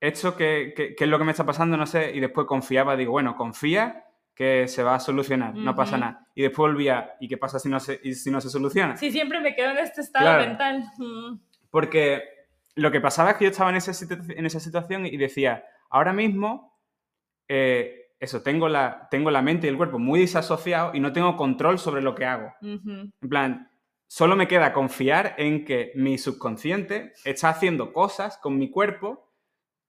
esto 0.00 0.36
que, 0.36 0.74
que- 0.76 0.94
que 0.94 1.04
es 1.04 1.10
lo 1.10 1.18
que 1.18 1.24
me 1.24 1.30
está 1.30 1.44
pasando, 1.46 1.76
no 1.76 1.86
sé, 1.86 2.12
y 2.14 2.20
después 2.20 2.46
confiaba, 2.46 2.96
digo, 2.96 3.12
bueno, 3.12 3.34
confía 3.36 4.04
que 4.34 4.66
se 4.68 4.82
va 4.82 4.96
a 4.96 5.00
solucionar, 5.00 5.54
no 5.54 5.74
pasa 5.76 5.96
nada. 5.96 6.26
Y 6.34 6.42
después 6.42 6.70
volvía, 6.72 7.12
¿y 7.20 7.28
qué 7.28 7.38
pasa 7.38 7.58
si 7.60 7.68
no 7.68 7.78
se, 7.80 7.98
si 8.14 8.30
no 8.32 8.40
se 8.40 8.50
soluciona? 8.50 8.96
Sí, 8.96 9.10
siempre 9.12 9.40
me 9.40 9.54
quedo 9.54 9.70
en 9.70 9.78
este 9.78 10.00
estado 10.00 10.24
Claro. 10.24 10.44
mental. 10.44 10.82
Porque 11.74 12.22
lo 12.76 12.92
que 12.92 13.00
pasaba 13.00 13.32
es 13.32 13.36
que 13.36 13.46
yo 13.46 13.50
estaba 13.50 13.70
en 13.70 13.76
esa, 13.76 13.90
situ- 13.92 14.32
en 14.36 14.46
esa 14.46 14.60
situación 14.60 15.06
y 15.06 15.16
decía, 15.16 15.64
ahora 15.90 16.12
mismo, 16.12 16.78
eh, 17.48 18.12
eso, 18.20 18.42
tengo 18.42 18.68
la, 18.68 19.08
tengo 19.10 19.28
la 19.32 19.42
mente 19.42 19.66
y 19.66 19.70
el 19.70 19.76
cuerpo 19.76 19.98
muy 19.98 20.20
disasociados 20.20 20.94
y 20.94 21.00
no 21.00 21.12
tengo 21.12 21.36
control 21.36 21.80
sobre 21.80 22.00
lo 22.00 22.14
que 22.14 22.26
hago. 22.26 22.54
En 22.62 23.12
plan, 23.28 23.68
solo 24.06 24.36
me 24.36 24.46
queda 24.46 24.72
confiar 24.72 25.34
en 25.36 25.64
que 25.64 25.90
mi 25.96 26.16
subconsciente 26.16 27.12
está 27.24 27.48
haciendo 27.48 27.92
cosas 27.92 28.38
con 28.38 28.56
mi 28.56 28.70
cuerpo 28.70 29.32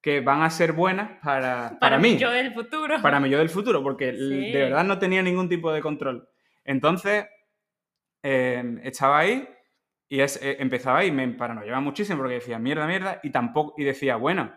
que 0.01 0.21
van 0.21 0.41
a 0.41 0.49
ser 0.49 0.73
buenas 0.73 1.19
para, 1.23 1.77
para, 1.79 1.99
mí, 1.99 2.17
Yo 2.17 2.31
del 2.31 2.51
futuro. 2.53 2.99
para 3.01 3.19
mi 3.19 3.29
yo 3.29 3.37
del 3.37 3.49
futuro, 3.49 3.83
porque 3.83 4.11
Sí. 4.13 4.51
de 4.51 4.59
verdad 4.63 4.83
no 4.85 4.97
tenía 4.97 5.21
ningún 5.21 5.49
tipo 5.49 5.71
de 5.71 5.81
control. 5.81 6.27
Entonces, 6.63 7.25
eh, 8.23 8.79
estaba 8.83 9.19
ahí 9.19 9.47
y 10.15 10.21
es, 10.21 10.41
eh, 10.41 10.57
empezaba 10.59 11.03
y 11.03 11.11
me 11.11 11.27
paranoiaba 11.29 11.79
muchísimo 11.81 12.19
porque 12.19 12.35
decía 12.35 12.57
mierda, 12.59 12.87
mierda, 12.87 13.19
y 13.23 13.31
tampoco, 13.31 13.73
y 13.77 13.83
decía, 13.83 14.15
bueno, 14.15 14.53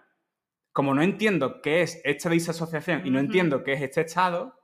como 0.73 0.95
no 0.95 1.03
entiendo 1.03 1.61
qué 1.63 1.83
es 1.83 2.01
esta 2.05 2.31
disasociación 2.31 3.07
y 3.07 3.11
no 3.11 3.19
entiendo 3.19 3.65
qué 3.65 3.73
es 3.73 3.83
este 3.83 4.03
estado, 4.03 4.55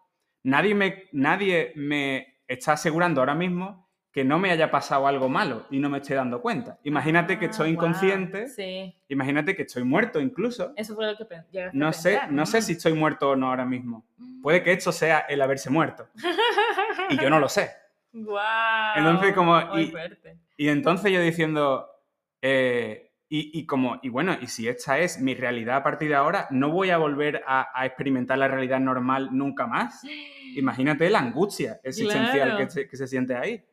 nadie 0.44 0.74
me, 0.74 1.04
nadie 1.12 1.72
me 1.74 2.38
está 2.46 2.72
asegurando 2.74 3.20
ahora 3.20 3.34
mismo 3.34 3.82
que 4.12 4.22
no 4.22 4.38
me 4.38 4.52
haya 4.52 4.70
pasado 4.70 5.08
algo 5.08 5.28
malo 5.28 5.66
y 5.70 5.80
no 5.80 5.88
me 5.90 5.98
esté 5.98 6.14
dando 6.14 6.40
cuenta. 6.40 6.78
Imagínate 6.84 7.36
que 7.36 7.46
Ah, 7.46 7.50
estoy 7.50 7.74
guau. 7.74 7.88
inconsciente, 7.88 8.46
Sí, 8.48 8.94
imagínate 9.08 9.56
que 9.56 9.62
estoy 9.62 9.82
muerto 9.82 10.20
incluso. 10.20 10.72
eso 10.76 10.94
fue 10.94 11.06
lo 11.10 11.16
que 11.16 11.24
llegaste 11.50 11.58
a 11.60 11.70
No 11.72 11.92
sé, 11.92 12.20
no 12.30 12.46
sé 12.46 12.62
si 12.62 12.72
estoy 12.72 12.92
muerto 12.92 13.30
o 13.30 13.36
no 13.36 13.48
ahora 13.48 13.64
mismo. 13.64 14.06
Puede 14.40 14.62
que 14.62 14.70
esto 14.72 14.92
sea 14.92 15.20
el 15.28 15.42
haberse 15.42 15.68
muerto. 15.70 16.06
Y 17.10 17.16
yo 17.20 17.28
no 17.28 17.40
lo 17.40 17.48
sé. 17.48 17.70
Guau, 18.12 18.96
Entonces, 18.98 19.32
como- 19.34 19.58
y-. 19.78 19.92
Y 20.56 20.68
entonces 20.68 21.10
yo 21.12 21.20
diciendo, 21.20 21.88
eh, 22.42 23.10
y, 23.28 23.58
y 23.58 23.66
como, 23.66 23.98
y 24.02 24.08
bueno, 24.08 24.36
y 24.40 24.46
si 24.46 24.68
esta 24.68 24.98
es 24.98 25.20
mi 25.20 25.34
realidad 25.34 25.76
a 25.76 25.82
partir 25.82 26.08
de 26.10 26.14
ahora, 26.14 26.46
no 26.50 26.70
voy 26.70 26.90
a 26.90 26.98
volver 26.98 27.42
a, 27.46 27.68
a 27.74 27.86
experimentar 27.86 28.38
la 28.38 28.48
realidad 28.48 28.80
normal 28.80 29.30
nunca 29.32 29.66
más. 29.66 30.02
Imagínate 30.54 31.10
la 31.10 31.18
angustia 31.20 31.80
existencial 31.82 32.50
Claro. 32.50 32.64
que, 32.64 32.70
se, 32.70 32.88
que 32.88 32.96
se 32.96 33.06
siente 33.08 33.34
ahí. 33.34 33.64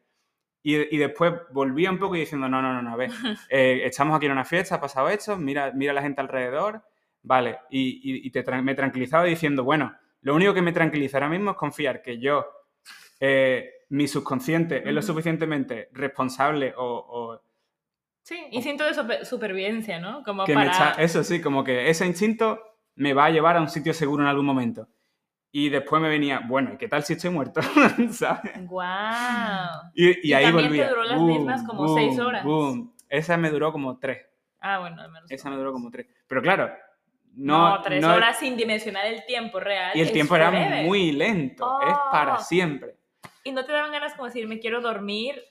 Y, 0.64 0.96
y 0.96 0.98
después 1.00 1.34
volvía 1.52 1.90
un 1.92 2.00
poco 2.00 2.16
y 2.16 2.20
diciendo, 2.22 2.48
no, 2.48 2.62
no, 2.62 2.74
no, 2.74 2.82
no, 2.82 2.94
a 2.94 2.96
ver, 2.96 3.10
eh, 3.50 3.82
estamos 3.84 4.16
aquí 4.16 4.26
en 4.28 4.32
una 4.32 4.46
fiesta, 4.46 4.76
ha 4.76 4.82
pasado 4.82 5.10
esto, 5.10 5.38
mira, 5.38 5.72
mira 5.74 5.94
la 5.94 6.02
gente 6.02 6.22
alrededor, 6.22 6.84
vale. 7.24 7.60
Y, 7.70 8.28
y- 8.28 8.32
te 8.32 8.44
me 8.62 8.76
tranquilizaba 8.76 9.24
diciendo, 9.26 9.64
bueno, 9.64 9.96
lo 10.22 10.36
único 10.36 10.54
que 10.54 10.62
me 10.62 10.72
tranquiliza 10.72 11.18
ahora 11.18 11.30
mismo 11.30 11.52
es 11.52 11.58
confiar 11.58 12.02
que 12.02 12.20
yo, 12.20 12.46
eh, 13.20 13.70
mi 13.92 14.08
subconsciente, 14.08 14.88
es 14.88 14.94
lo 14.94 15.02
suficientemente 15.02 15.90
responsable 15.94 16.74
o- 16.78 17.06
o 17.08 17.42
Sí, 18.24 18.38
instinto 18.52 18.84
de 18.86 18.94
super- 18.94 19.26
supervivencia, 19.26 20.00
¿no? 20.00 20.24
Como 20.24 20.46
que 20.46 20.56
me 20.56 20.66
para... 20.68 20.72
echa- 20.94 21.02
eso 21.02 21.24
sí, 21.24 21.42
como 21.42 21.64
que 21.64 21.90
ese 21.90 22.06
instinto 22.06 22.60
me 22.96 23.14
va 23.14 23.26
a 23.26 23.30
llevar 23.32 23.58
a 23.58 23.62
un 23.62 23.68
sitio 23.70 23.94
seguro 23.94 24.24
en 24.24 24.30
algún 24.30 24.46
momento. 24.46 24.88
Y 25.52 25.70
después 25.70 26.02
me 26.02 26.08
venía, 26.08 26.42
bueno, 26.48 26.74
¿y 26.74 26.78
qué 26.78 26.88
tal 26.88 27.04
si 27.04 27.14
estoy 27.14 27.30
muerto? 27.32 27.62
¿Sabes? 28.12 28.54
Guau. 28.68 29.92
Y, 29.96 30.10
y 30.10 30.30
Y 30.30 30.34
ahí 30.34 30.46
también 30.46 30.64
te 30.66 30.70
volvía. 30.70 30.90
duró 30.90 31.04
las 31.04 31.20
mismas 31.22 31.64
como 31.64 31.94
seis 31.96 32.18
horas. 32.20 32.44
boom. 32.46 32.96
Esa 33.10 33.36
me 33.38 33.50
duró 33.50 33.72
como 33.74 33.98
tres. 34.00 34.26
Ah, 34.62 34.80
bueno, 34.80 35.02
al 35.02 35.12
menos. 35.12 35.30
Esa 35.30 35.50
me 35.50 35.58
duró 35.58 35.74
como 35.74 35.90
tres. 35.92 36.08
Pero 36.28 36.42
claro, 36.42 36.72
no. 37.34 37.76
No, 37.78 37.82
tres 37.82 38.02
no- 38.02 38.14
horas 38.14 38.38
sin 38.40 38.56
dimensionar 38.56 39.06
el 39.08 39.26
tiempo 39.26 39.60
real. 39.60 39.92
Y 39.96 40.00
el 40.02 40.12
tiempo 40.14 40.36
era 40.38 40.50
forever. 40.52 40.86
muy 40.86 41.12
lento. 41.12 41.82
Es 41.82 41.96
para 42.12 42.36
Oh. 42.36 42.40
siempre. 42.40 42.96
Y 43.44 43.52
no 43.52 43.66
te 43.66 43.72
daban 43.72 43.92
ganas 43.92 44.14
como 44.14 44.28
decir, 44.28 44.48
me 44.48 44.60
quiero 44.60 44.82
dormir. 44.82 45.42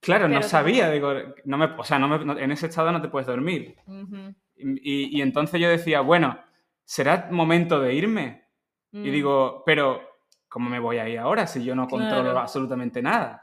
Claro, 0.00 0.28
no 0.28 0.42
sabía. 0.42 0.90
Digo, 0.90 1.12
no 1.44 1.58
me, 1.58 1.66
o 1.66 1.84
sea, 1.84 1.98
no 1.98 2.08
me- 2.08 2.24
no- 2.24 2.38
en 2.38 2.50
ese 2.52 2.66
estado 2.66 2.90
no 2.92 3.02
te 3.02 3.08
puedes 3.08 3.26
dormir. 3.26 3.76
Ujú. 3.86 4.34
Y, 4.56 5.16
y 5.18 5.22
entonces 5.22 5.60
yo 5.60 5.68
decía, 5.68 6.00
bueno, 6.00 6.38
¿será 6.84 7.28
momento 7.30 7.80
de 7.80 7.94
irme? 7.94 8.44
Y 8.92 8.98
Mm. 9.08 9.12
digo, 9.12 9.62
pero 9.64 10.00
¿cómo 10.48 10.68
me 10.68 10.78
voy 10.80 10.98
a 10.98 11.08
ir 11.08 11.18
ahora 11.18 11.46
si 11.46 11.62
yo 11.64 11.74
no 11.74 11.86
controlo 11.86 12.24
Claro. 12.24 12.38
absolutamente 12.40 13.00
nada? 13.02 13.42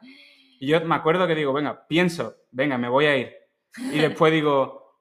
Y 0.59 0.67
yo 0.67 0.81
me 0.81 0.95
acuerdo 0.95 1.25
que 1.27 1.35
digo, 1.35 1.53
venga, 1.53 1.87
pienso, 1.87 2.35
venga, 2.51 2.77
me 2.77 2.89
voy 2.89 3.05
a 3.05 3.15
ir. 3.17 3.33
Y 3.93 3.99
después 3.99 4.33
digo, 4.33 4.99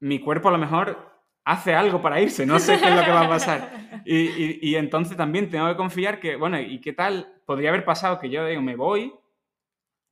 mi 0.00 0.20
cuerpo 0.20 0.48
a 0.48 0.52
lo 0.52 0.58
mejor 0.58 1.12
hace 1.44 1.74
algo 1.74 2.00
para 2.02 2.20
irse, 2.20 2.46
no 2.46 2.58
sé 2.58 2.78
qué 2.78 2.88
es 2.88 2.94
lo 2.94 3.02
que 3.04 3.10
va 3.10 3.22
a 3.22 3.28
pasar. 3.28 3.70
Y, 4.06 4.16
y- 4.18 4.58
y 4.60 4.76
entonces 4.76 5.16
también 5.16 5.48
tengo 5.48 5.66
que 5.66 5.76
confiar 5.76 6.20
que, 6.20 6.36
bueno, 6.36 6.60
¿y 6.60 6.78
qué 6.78 6.92
tal? 6.92 7.33
Podría 7.44 7.70
haber 7.70 7.84
pasado 7.84 8.18
que 8.18 8.30
yo 8.30 8.46
digo, 8.46 8.62
me 8.62 8.76
voy, 8.76 9.12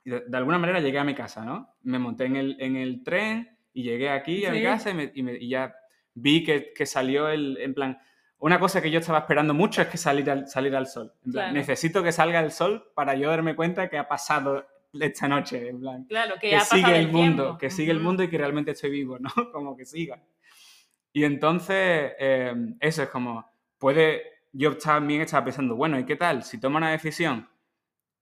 y 0.05 0.11
de, 0.11 0.21
de 0.27 0.37
alguna 0.37 0.59
manera 0.59 0.81
llegué 0.81 0.99
a 0.99 1.05
mi 1.05 1.15
casa, 1.15 1.45
¿no? 1.45 1.75
Me 1.83 1.99
monté 1.99 2.25
en 2.27 2.37
el, 2.37 2.57
en 2.61 2.77
el 2.77 3.03
tren 3.03 3.57
y 3.73 3.83
llegué 3.85 4.11
aquí 4.11 4.45
a 4.45 4.51
mi 4.53 4.63
casa 4.63 4.91
y, 4.91 4.95
me- 4.95 5.13
y 5.15 5.23
me- 5.23 5.37
y 5.37 5.49
ya 5.49 5.75
vi 6.15 6.45
que, 6.45 6.73
que 6.75 6.85
salió 6.87 7.29
el, 7.29 7.57
en 7.59 7.73
plan, 7.75 7.99
una 8.39 8.59
cosa 8.59 8.83
que 8.83 8.91
yo 8.91 8.99
estaba 8.99 9.21
esperando 9.21 9.55
mucho 9.55 9.81
es 9.83 9.89
que 9.89 9.97
salir 9.97 10.29
al, 10.31 10.49
salir 10.49 10.75
al 10.75 10.87
sol. 10.87 11.13
En 11.25 11.33
plan, 11.33 11.45
Claro. 11.47 11.53
necesito 11.55 12.03
que 12.03 12.11
salga 12.13 12.41
el 12.41 12.51
sol 12.51 12.91
para 12.95 13.15
yo 13.15 13.31
darme 13.31 13.55
cuenta 13.55 13.89
que 13.89 13.97
ha 13.99 14.09
pasado 14.09 14.67
esta 14.93 15.27
noche, 15.29 15.69
en 15.69 15.81
plan 15.81 16.05
Claro, 16.05 16.35
que, 16.35 16.51
que 16.51 16.57
ha 16.57 16.61
sigue 16.61 16.99
el 16.99 17.09
mundo, 17.09 17.57
que 17.57 17.71
sigue 17.71 17.93
el 17.93 18.01
mundo 18.01 18.23
y 18.25 18.29
que 18.29 18.37
realmente 18.39 18.73
estoy 18.73 18.91
vivo, 18.91 19.19
¿no? 19.19 19.31
Como 19.53 19.77
que 19.77 19.85
siga. 19.87 20.21
Y 21.15 21.25
entonces, 21.25 22.13
eh, 22.19 22.55
eso 22.81 23.03
es 23.05 23.09
como, 23.11 23.47
puede, 23.79 24.23
yo 24.53 24.77
también 24.77 25.23
estaba 25.23 25.45
pensando, 25.45 25.75
bueno, 25.77 25.99
¿y 25.99 26.05
qué 26.05 26.17
tal 26.17 26.43
si 26.43 26.61
toma 26.61 26.79
una 26.79 26.91
decisión 26.91 27.49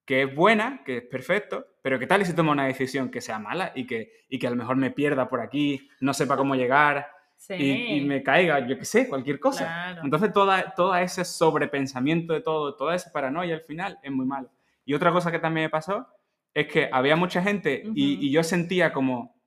que 0.05 0.23
es 0.23 0.35
buena, 0.35 0.81
que 0.83 0.97
es 0.97 1.03
perfecto, 1.03 1.65
pero 1.81 1.99
qué 1.99 2.07
tal 2.07 2.25
si 2.25 2.33
toma 2.35 2.51
una 2.51 2.65
decisión 2.65 3.09
que 3.11 3.21
sea 3.21 3.39
mala 3.39 3.71
y 3.75 3.85
que, 3.85 4.11
y 4.29 4.39
que 4.39 4.47
a 4.47 4.49
lo 4.49 4.55
mejor 4.55 4.75
me 4.75 4.91
pierda 4.91 5.29
por 5.29 5.41
aquí, 5.41 5.89
no 5.99 6.13
sepa 6.13 6.37
cómo 6.37 6.55
llegar 6.55 7.07
Sí. 7.37 7.55
y, 7.55 7.97
y 7.97 8.01
me 8.05 8.21
caiga, 8.21 8.67
yo 8.67 8.77
qué 8.77 8.85
sé, 8.85 9.09
cualquier 9.09 9.39
cosa. 9.39 9.65
Claro. 9.65 10.01
Entonces, 10.03 10.31
toda, 10.31 10.75
todo 10.75 10.95
ese 10.95 11.25
sobrepensamiento 11.25 12.33
de 12.33 12.41
todo, 12.41 12.75
toda 12.75 12.93
esa 12.93 13.11
paranoia 13.11 13.55
al 13.55 13.61
final 13.61 13.97
es 14.03 14.11
muy 14.11 14.27
malo. 14.27 14.51
Y 14.85 14.93
otra 14.93 15.11
cosa 15.11 15.31
que 15.31 15.39
también 15.39 15.65
me 15.65 15.69
pasó 15.71 16.07
es 16.53 16.67
que 16.67 16.87
había 16.91 17.15
mucha 17.15 17.41
gente 17.41 17.81
y, 17.95 18.27
y 18.27 18.31
yo 18.31 18.43
sentía 18.43 18.93
como 18.93 19.41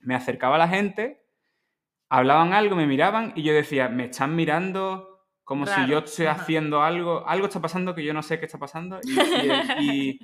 me 0.00 0.16
acercaba 0.16 0.56
a 0.56 0.58
la 0.58 0.66
gente, 0.66 1.22
hablaban 2.08 2.52
algo, 2.52 2.74
me 2.74 2.86
miraban 2.86 3.32
y 3.36 3.44
yo 3.44 3.52
decía, 3.52 3.88
me 3.88 4.06
están 4.06 4.34
mirando 4.34 5.15
como 5.46 5.64
si 5.64 5.72
Raro, 5.72 5.86
yo 5.88 5.98
estoy 6.00 6.26
ajá. 6.26 6.42
haciendo 6.42 6.82
algo, 6.82 7.24
algo 7.26 7.46
está 7.46 7.60
pasando 7.60 7.94
que 7.94 8.02
yo 8.04 8.12
no 8.12 8.22
sé 8.22 8.38
qué 8.40 8.46
está 8.46 8.58
pasando 8.58 8.98
y, 9.04 9.12
y- 9.12 9.18
y- 9.80 10.20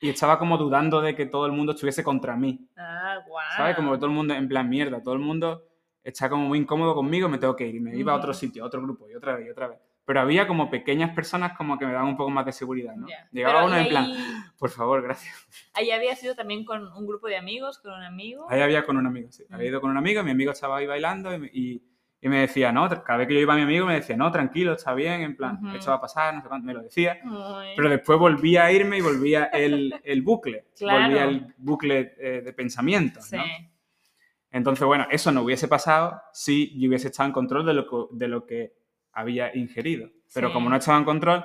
y 0.00 0.10
estaba 0.10 0.38
como 0.38 0.58
dudando 0.58 1.00
de 1.00 1.14
que 1.14 1.24
todo 1.24 1.46
el 1.46 1.52
mundo 1.52 1.72
estuviese 1.72 2.02
contra 2.04 2.36
mí. 2.36 2.68
Ah, 2.76 3.16
guau. 3.26 3.42
¿Sabes? 3.56 3.76
Como 3.76 3.92
que 3.92 3.96
todo 3.98 4.06
el 4.06 4.12
mundo, 4.12 4.34
en 4.34 4.46
plan, 4.48 4.68
mierda, 4.68 5.00
todo 5.02 5.14
el 5.14 5.20
mundo 5.20 5.62
está 6.04 6.28
como 6.28 6.48
muy 6.48 6.58
incómodo 6.58 6.94
conmigo, 6.94 7.28
me 7.30 7.38
tengo 7.38 7.56
que 7.56 7.66
ir. 7.66 7.76
Y 7.76 7.80
me 7.80 7.96
iba 7.96 8.12
a 8.12 8.16
otro 8.16 8.34
sitio, 8.34 8.62
a 8.62 8.66
otro 8.66 8.82
grupo, 8.82 9.08
y 9.08 9.14
otra 9.14 9.36
vez, 9.36 9.46
y 9.46 9.50
otra 9.50 9.68
vez. 9.68 9.78
Pero 10.04 10.20
había 10.20 10.46
como 10.46 10.68
pequeñas 10.68 11.14
personas 11.14 11.56
como 11.56 11.78
que 11.78 11.86
me 11.86 11.92
daban 11.92 12.08
un 12.08 12.16
poco 12.16 12.30
más 12.30 12.44
de 12.44 12.52
seguridad, 12.52 12.94
¿no? 12.94 13.08
Ya. 13.08 13.26
Llegaba 13.32 13.54
Pero, 13.60 13.66
uno 13.68 13.76
¿y 13.78 13.82
en 13.84 13.88
plan, 13.88 14.04
ahí- 14.04 14.16
por 14.58 14.70
favor, 14.70 15.02
gracias. 15.02 15.34
Ahí 15.74 15.90
había 15.90 16.14
sido 16.14 16.34
también 16.34 16.64
con 16.66 16.86
un 16.92 17.06
grupo 17.06 17.26
de 17.28 17.36
amigos, 17.38 17.78
con 17.78 17.92
un 17.92 18.02
amigo. 18.02 18.46
Ahí 18.50 18.60
había 18.60 18.84
con 18.84 18.98
un 18.98 19.06
amigo, 19.06 19.32
sí. 19.32 19.44
Había 19.50 19.68
ido 19.68 19.80
con 19.80 19.90
un 19.90 19.96
amigo, 19.96 20.22
mi 20.22 20.30
amigo 20.32 20.52
estaba 20.52 20.76
ahí 20.76 20.86
bailando 20.86 21.34
y, 21.34 21.50
y- 21.54 21.82
y 22.20 22.28
me 22.28 22.40
decía, 22.40 22.72
no, 22.72 22.88
cada 23.04 23.18
vez 23.18 23.28
que 23.28 23.34
yo 23.34 23.40
iba 23.40 23.52
a 23.52 23.56
mi 23.56 23.62
amigo 23.62 23.86
me 23.86 23.94
decía, 23.94 24.16
no, 24.16 24.30
tranquilo, 24.32 24.72
está 24.72 24.94
bien, 24.94 25.20
en 25.22 25.36
plan, 25.36 25.58
Ujú. 25.64 25.76
esto 25.76 25.90
va 25.90 25.96
a 25.98 26.00
pasar, 26.00 26.34
no 26.34 26.42
sé 26.42 26.48
cuánto, 26.48 26.66
me 26.66 26.74
lo 26.74 26.82
decía. 26.82 27.18
Ay. 27.24 27.74
Pero 27.76 27.88
después 27.90 28.18
volvía 28.18 28.64
a 28.64 28.72
irme 28.72 28.98
y 28.98 29.00
volvía 29.02 29.44
el, 29.52 29.94
el 30.02 30.22
bucle, 30.22 30.66
Claro. 30.78 31.02
volvía 31.04 31.24
el 31.24 31.54
bucle 31.58 32.14
eh, 32.18 32.42
de 32.44 32.52
pensamientos, 32.52 33.26
Sí. 33.26 33.36
¿no? 33.36 33.44
Entonces, 34.50 34.86
bueno, 34.86 35.06
eso 35.10 35.30
no 35.32 35.42
hubiese 35.42 35.68
pasado 35.68 36.20
si 36.32 36.78
yo 36.80 36.88
hubiese 36.88 37.08
estado 37.08 37.26
en 37.26 37.32
control 37.32 37.66
de 37.66 37.74
lo 37.74 37.86
que, 37.86 37.96
de 38.16 38.28
lo 38.28 38.46
que 38.46 38.72
había 39.12 39.54
ingerido. 39.56 40.08
Pero 40.32 40.48
Sí. 40.48 40.54
como 40.54 40.70
no 40.70 40.76
estaba 40.76 40.96
en 40.98 41.04
control, 41.04 41.44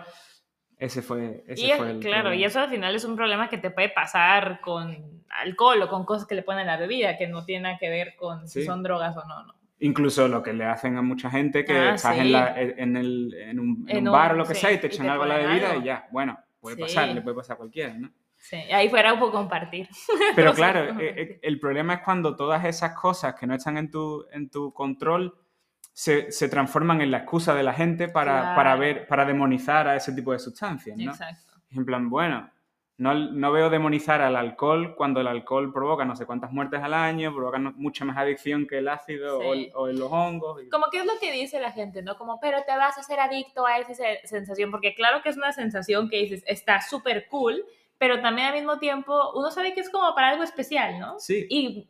ese 0.78 1.02
fue, 1.02 1.44
ese 1.48 1.62
Y 1.66 1.72
es- 1.72 1.78
fue 1.78 1.92
el 1.92 2.00
claro, 2.00 2.20
y 2.30 2.40
problema. 2.42 2.48
eso 2.48 2.60
al 2.62 2.70
final 2.70 2.96
es 2.96 3.04
un 3.04 3.16
problema 3.16 3.50
que 3.50 3.58
te 3.58 3.70
puede 3.72 3.90
pasar 3.90 4.62
con 4.62 5.24
alcohol 5.30 5.82
o 5.82 5.90
con 5.90 6.06
cosas 6.06 6.26
que 6.28 6.36
le 6.36 6.44
ponen 6.44 6.70
a 6.70 6.74
la 6.74 6.78
bebida, 6.80 7.18
que 7.18 7.28
no 7.28 7.44
tiene 7.44 7.64
nada 7.64 7.78
que 7.80 7.90
ver 7.90 8.16
con 8.16 8.48
si 8.48 8.62
Sí. 8.62 8.66
son 8.66 8.82
drogas 8.84 9.16
o 9.18 9.26
no, 9.28 9.44
no. 9.46 9.54
Incluso 9.82 10.28
lo 10.28 10.42
que 10.44 10.54
le 10.54 10.66
hacen 10.66 10.96
a 10.98 11.02
mucha 11.02 11.30
gente 11.30 11.66
que 11.66 11.74
Ah, 11.78 11.94
estás 11.96 12.16
sí. 12.16 12.22
en, 12.22 12.32
la- 12.32 12.54
en, 12.62 12.96
el- 12.98 13.34
en 13.34 13.60
un, 13.60 13.86
en 13.90 13.98
En 13.98 14.08
un 14.08 14.14
bar 14.14 14.34
o 14.34 14.36
lo 14.38 14.46
que 14.46 14.54
sí, 14.56 14.62
sea 14.62 14.72
y 14.72 14.78
te 14.80 14.88
y 14.88 14.90
echan 14.92 15.06
te 15.08 15.12
algo 15.12 15.24
a 15.24 15.28
la 15.28 15.38
bebida 15.38 15.72
algo. 15.72 15.82
y 15.82 15.86
ya, 15.86 16.08
bueno, 16.12 16.38
puede 16.60 16.76
Sí. 16.76 16.82
pasar, 16.84 17.10
le 17.10 17.22
puede 17.22 17.36
pasar 17.36 17.56
a 17.56 17.58
cualquiera, 17.58 17.94
¿no? 17.96 18.10
Sí, 18.38 18.56
ahí 18.56 18.90
fuera 18.90 19.14
un 19.14 19.20
poco 19.20 19.34
compartir. 19.34 19.88
Pero 20.36 20.54
claro, 20.54 21.00
eh, 21.00 21.14
eh, 21.18 21.40
el 21.44 21.60
problema 21.60 21.96
es 21.96 22.00
cuando 22.02 22.36
todas 22.36 22.64
esas 22.66 22.94
cosas 22.94 23.36
que 23.36 23.46
no 23.48 23.54
están 23.56 23.78
en 23.78 23.90
tu, 23.92 24.26
en 24.32 24.50
tu 24.50 24.72
control 24.74 25.36
se, 25.94 26.32
se 26.32 26.48
transforman 26.48 27.02
en 27.02 27.12
la 27.12 27.18
excusa 27.20 27.54
de 27.54 27.64
la 27.64 27.74
gente 27.74 28.08
para, 28.08 28.56
para, 28.56 28.76
ver, 28.76 29.08
para 29.08 29.26
demonizar 29.26 29.88
a 29.88 29.96
ese 29.96 30.14
tipo 30.14 30.32
de 30.32 30.40
sustancias, 30.40 30.98
¿no? 30.98 31.12
Exacto. 31.12 31.54
En 31.72 31.86
plan, 31.86 32.10
bueno, 32.10 32.50
no, 33.02 33.16
no 33.16 33.52
veo 33.52 33.72
demonizar 33.72 34.22
al 34.22 34.36
alcohol 34.36 34.94
cuando 34.96 35.22
el 35.22 35.28
alcohol 35.28 35.74
provoca 35.74 36.06
no 36.06 36.16
sé 36.16 36.28
cuántas 36.28 36.52
muertes 36.52 36.82
al 36.84 36.94
año, 36.94 37.34
provoca 37.34 37.58
no- 37.58 37.74
mucha 37.76 38.06
más 38.06 38.16
adicción 38.18 38.68
que 38.68 38.78
el 38.78 38.88
ácido 38.88 39.42
Sí. 39.42 39.72
o 39.74 39.88
los 39.88 40.12
hongos. 40.12 40.62
y- 40.64 40.70
Como 40.70 40.86
que 40.92 41.00
es 41.00 41.06
lo 41.06 41.14
que 41.20 41.32
dice 41.32 41.60
la 41.60 41.72
gente, 41.72 42.04
¿no? 42.04 42.16
Como, 42.16 42.40
pero 42.40 42.60
te 42.64 42.78
vas 42.78 42.98
a 42.98 43.02
hacer 43.02 43.20
adicto 43.20 43.66
a 43.66 43.80
esa 43.80 43.96
se- 43.96 44.20
sensación, 44.26 44.70
porque 44.70 44.94
claro 44.94 45.24
que 45.24 45.30
es 45.30 45.38
una 45.38 45.52
sensación 45.52 46.10
que 46.10 46.18
dices, 46.18 46.44
está 46.46 46.80
súper 46.82 47.28
cool, 47.28 47.66
pero 47.98 48.22
también 48.22 48.50
al 48.50 48.54
mismo 48.54 48.78
tiempo 48.78 49.32
uno 49.36 49.50
sabe 49.50 49.74
que 49.74 49.80
es 49.82 49.90
como 49.90 50.14
para 50.14 50.30
algo 50.30 50.44
especial, 50.44 51.00
¿no? 51.00 51.20
Sí, 51.20 51.48
Y 51.50 51.90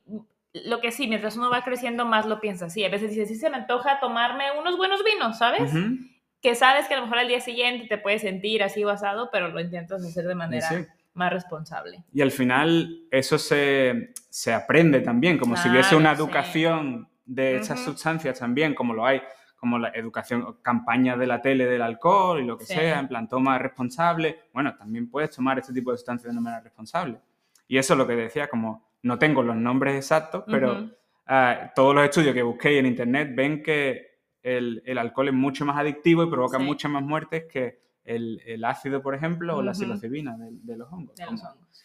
lo 0.54 0.80
que 0.82 0.91
sí, 0.91 1.08
mientras 1.08 1.36
uno 1.36 1.50
va 1.50 1.63
creciendo 1.63 2.06
más 2.06 2.26
lo 2.26 2.39
piensa 2.39 2.65
así. 2.67 2.84
A 2.86 2.89
veces 2.89 3.10
dices, 3.12 3.28
sí 3.28 3.36
se 3.36 3.50
me 3.50 3.58
antoja 3.58 4.00
tomarme 4.00 4.45
unos 4.60 4.78
buenos 4.78 5.04
vinos, 5.04 5.38
¿sabes? 5.38 5.74
Ujú. 5.74 5.95
Que 6.41 6.56
sabes 6.56 6.88
que 6.88 6.93
a 6.95 6.97
lo 6.97 7.04
mejor 7.04 7.19
al 7.19 7.28
día 7.28 7.39
siguiente 7.39 7.88
te 7.88 7.97
puedes 7.97 8.21
sentir 8.21 8.63
así 8.63 8.84
basado, 8.84 9.30
pero 9.32 9.50
lo 9.50 9.60
intentas 9.60 10.04
hacer 10.04 10.26
de 10.26 10.36
manera 10.36 10.67
Sí. 10.67 10.86
Más 11.13 11.32
responsable. 11.34 12.04
Y 12.13 12.21
al 12.21 12.32
final 12.32 13.04
eso 13.12 13.38
se, 13.38 14.13
se 14.30 14.54
aprende 14.54 15.02
también, 15.02 15.38
como 15.38 15.58
si 15.58 15.69
hubiese 15.69 15.95
una 15.95 16.15
sí. 16.15 16.21
educación 16.21 17.08
de 17.26 17.58
estas 17.58 17.82
Ujú. 17.82 17.91
sustancias 17.91 18.39
también, 18.39 18.74
como 18.74 18.93
lo 18.93 19.06
hay, 19.06 19.21
como 19.58 19.78
la 19.78 19.89
educación, 19.89 20.58
campañas 20.62 21.19
de 21.19 21.28
la 21.28 21.41
tele 21.41 21.65
del 21.65 21.82
alcohol 21.82 22.41
y 22.41 22.45
lo 22.45 22.58
que 22.58 22.65
Sí. 22.65 22.74
sea, 22.74 23.00
en 23.00 23.08
plan 23.08 23.28
toma 23.28 23.58
responsable. 23.60 24.39
Bueno, 24.54 24.76
también 24.76 25.10
puedes 25.10 25.30
tomar 25.32 25.60
este 25.60 25.71
tipo 25.74 25.91
de 25.91 25.97
sustancias 25.97 26.26
de 26.34 26.39
una 26.39 26.41
manera 26.41 26.63
responsable. 26.63 27.19
Y 27.67 27.78
eso 27.78 27.93
es 27.93 27.97
lo 27.97 28.08
que 28.08 28.15
decía, 28.15 28.47
como 28.50 28.89
no 29.04 29.19
tengo 29.19 29.43
los 29.43 29.56
nombres 29.56 29.95
exactos, 29.95 30.43
pero 30.47 30.89
ah, 31.28 31.71
todos 31.76 31.93
los 31.95 32.04
estudios 32.04 32.34
que 32.34 32.41
busquéis 32.41 32.80
en 32.80 32.86
internet 32.88 33.32
ven 33.34 33.62
que 33.63 34.19
el, 34.43 34.82
el 34.86 34.97
alcohol 34.97 35.28
es 35.28 35.34
mucho 35.34 35.63
más 35.65 35.78
adictivo 35.78 36.24
y 36.24 36.30
provoca 36.30 36.58
Sí. 36.58 36.63
muchas 36.63 36.91
más 36.91 37.04
muertes 37.04 37.45
que 37.52 37.80
el, 38.06 38.42
el 38.46 38.64
ácido, 38.66 39.02
por 39.02 39.16
ejemplo, 39.16 39.58
o 39.58 39.62
la 39.62 39.74
psilocibina 39.74 40.36
de, 40.38 40.50
de 40.52 40.78
los 40.78 40.92
hongos. 40.92 41.16
De 41.16 41.26
los 41.26 41.42
hongos. 41.44 41.84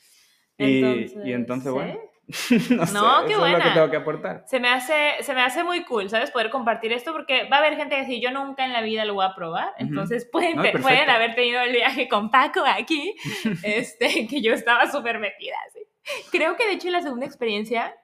Y- 0.58 1.28
y 1.28 1.32
entonces, 1.32 1.70
¿sí? 1.70 1.74
bueno, 1.74 2.00
no, 2.80 2.86
sé, 2.86 2.94
No, 2.94 3.24
qué 3.26 3.32
eso 3.32 3.46
es 3.46 3.52
lo 3.52 3.58
que 3.58 3.62
buena. 3.62 3.74
tengo 3.74 3.90
que 3.90 3.96
aportar. 3.98 4.44
Se 4.46 4.58
me, 4.58 4.68
hace, 4.68 5.22
se 5.22 5.34
me 5.34 5.42
hace 5.42 5.62
muy 5.62 5.84
cool, 5.84 6.08
¿sabes? 6.08 6.30
Poder 6.30 6.50
compartir 6.50 6.92
esto 6.92 7.12
porque 7.12 7.48
va 7.48 7.56
a 7.56 7.60
haber 7.60 7.76
gente 7.76 7.94
que 7.96 8.00
dice, 8.06 8.20
yo 8.20 8.30
nunca 8.32 8.64
en 8.64 8.72
la 8.72 8.80
vida 8.80 9.04
lo 9.04 9.14
voy 9.14 9.26
a 9.26 9.34
probar. 9.34 9.68
Ujú. 9.78 9.88
Entonces 9.88 10.28
pueden, 10.32 10.56
No, 10.56 10.62
pueden 10.82 11.08
haber 11.10 11.34
tenido 11.34 11.60
el 11.60 11.72
viaje 11.72 12.08
con 12.08 12.30
Paco 12.30 12.62
aquí, 12.66 13.14
este, 13.62 14.26
que 14.26 14.40
yo 14.42 14.54
estaba 14.54 14.90
súper 14.90 15.18
metida. 15.18 15.54
así. 15.68 15.80
Creo 16.32 16.56
que 16.56 16.66
de 16.66 16.72
hecho 16.72 16.88
la 16.90 17.02
segunda 17.02 17.26
experiencia 17.26 17.94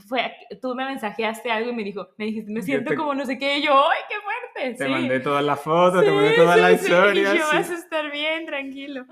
fue, 0.00 0.32
tú 0.60 0.74
me 0.74 0.84
mensajeaste 0.84 1.50
algo 1.50 1.70
y 1.70 1.74
me 1.74 1.84
dijo, 1.84 2.08
me 2.18 2.26
dijiste, 2.26 2.50
me 2.52 2.62
siento 2.62 2.90
te- 2.90 2.96
como 2.96 3.14
no 3.14 3.24
sé 3.26 3.38
qué, 3.38 3.58
y 3.58 3.62
yo, 3.62 3.72
¡ay, 3.72 3.98
qué 4.08 4.14
fuerte! 4.20 4.76
Te 4.78 4.84
sí. 4.84 4.90
mandé 4.90 5.20
todas 5.20 5.44
las 5.44 5.60
fotos, 5.60 6.02
te 6.04 6.10
Sí, 6.10 6.16
mandé 6.16 6.32
todas 6.34 6.56
sí, 6.56 6.60
las 6.62 6.72
historias. 6.82 7.34
Y 7.34 7.38
yo, 7.38 7.44
vas 7.52 7.70
a 7.70 7.74
estar 7.74 8.10
bien, 8.10 8.46
tranquilo. 8.46 9.04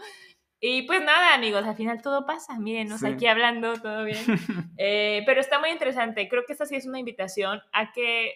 Y 0.60 0.82
pues 0.82 1.00
nada, 1.02 1.34
amigos, 1.34 1.64
al 1.64 1.76
final 1.76 2.02
todo 2.02 2.26
pasa. 2.26 2.58
Mírenos 2.58 3.00
Sí. 3.00 3.06
aquí 3.06 3.26
hablando, 3.26 3.74
todo 3.80 4.04
bien. 4.04 4.24
Eh, 4.80 5.22
pero 5.26 5.40
está 5.40 5.58
muy 5.58 5.70
interesante. 5.70 6.28
Creo 6.28 6.44
que 6.46 6.52
esta 6.52 6.64
sí 6.64 6.76
es 6.76 6.86
una 6.86 7.00
invitación 7.00 7.60
a 7.72 7.90
que 7.92 8.32